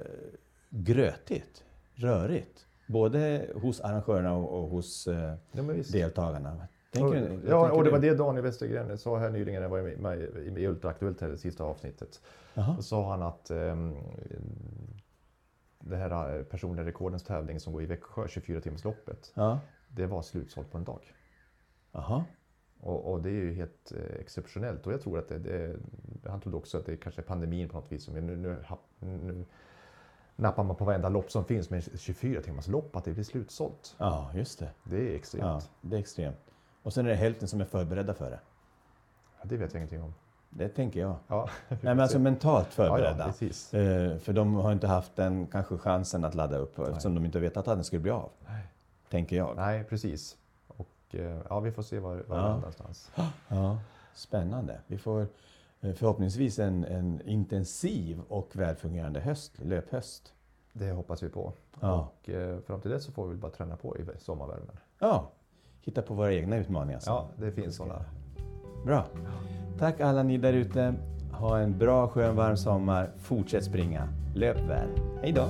[0.70, 2.66] grötigt, rörigt.
[2.88, 6.68] Både hos arrangörerna och, och hos eh, ja, deltagarna.
[6.92, 10.00] Tänker, ja, och det var det Daniel Westergren sa här nyligen när jag var med,
[10.00, 12.22] med, i Ultraaktuellt här det sista avsnittet.
[12.54, 12.74] Jaha.
[12.76, 13.96] Då sa han att ehm,
[15.80, 19.60] det här eh, personliga rekordens tävling som går i Växjö, 24-timmarsloppet, Ja.
[19.88, 21.14] det var slutsålt på en dag.
[21.92, 22.24] Jaha.
[22.80, 24.88] Och, och det är ju helt eh, exceptionellt.
[24.88, 25.76] Och jag tror att det, det,
[26.30, 28.04] han trodde också att det kanske är pandemin på något vis.
[28.04, 28.66] Som nu, nu,
[29.00, 29.46] nu
[30.36, 31.70] nappar man på varenda lopp som finns.
[31.70, 33.96] Men 24 timmars lopp, att det blir slutsålt.
[33.98, 34.70] Ja, just det.
[34.84, 35.44] Det är extremt.
[35.44, 36.38] Ja, det är extremt.
[36.84, 38.40] Och sen är det hälften som är förberedda för det.
[39.40, 40.14] Ja, det vet jag ingenting om.
[40.50, 41.16] Det tänker jag.
[41.28, 43.26] Ja, Nej, men alltså mentalt ja, ja, förberedda.
[43.26, 43.74] precis.
[43.74, 47.40] Eh, för de har inte haft den kanske chansen att ladda upp eftersom de inte
[47.40, 48.30] vetat att den skulle bli av.
[48.48, 48.64] Nej.
[49.10, 49.56] Tänker jag.
[49.56, 50.38] Nej, precis.
[51.14, 52.44] Och eh, ja, vi får se var, var Ja.
[52.48, 53.12] det någonstans.
[53.48, 53.78] Ja,
[54.14, 54.80] spännande.
[54.88, 55.28] Vi får
[55.82, 60.34] eh, förhoppningsvis en, en intensiv och välfungerande höst, löphöst.
[60.74, 61.54] Det hoppas vi på.
[61.80, 61.94] Ja.
[62.22, 64.78] Och eh, fram till dess så får vi bara träna på i sommarvärmen.
[65.00, 65.32] Ja,
[65.82, 67.00] hitta på våra egna utmaningar.
[67.00, 67.14] sen.
[67.14, 68.06] Ja, det finns sådana.
[68.86, 69.06] Bra.
[69.80, 70.94] Tack alla ni där ute.
[71.32, 73.12] Ha en bra, skön, varm sommar.
[73.18, 74.08] Fortsätt springa.
[74.36, 74.90] Löp väl.
[75.22, 75.48] Hej då!